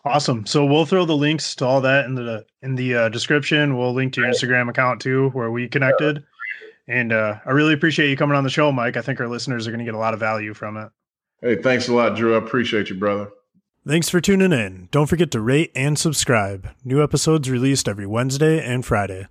[0.04, 0.46] Awesome.
[0.46, 3.76] So we'll throw the links to all that in the in the uh, description.
[3.76, 6.24] We'll link to your Instagram account too, where we connected.
[6.86, 8.96] And uh, I really appreciate you coming on the show, Mike.
[8.96, 10.88] I think our listeners are going to get a lot of value from it.
[11.46, 12.34] Hey, thanks a lot, Drew.
[12.34, 13.30] I appreciate you, brother.
[13.86, 14.88] Thanks for tuning in.
[14.90, 16.70] Don't forget to rate and subscribe.
[16.84, 19.28] New episodes released every Wednesday and Friday.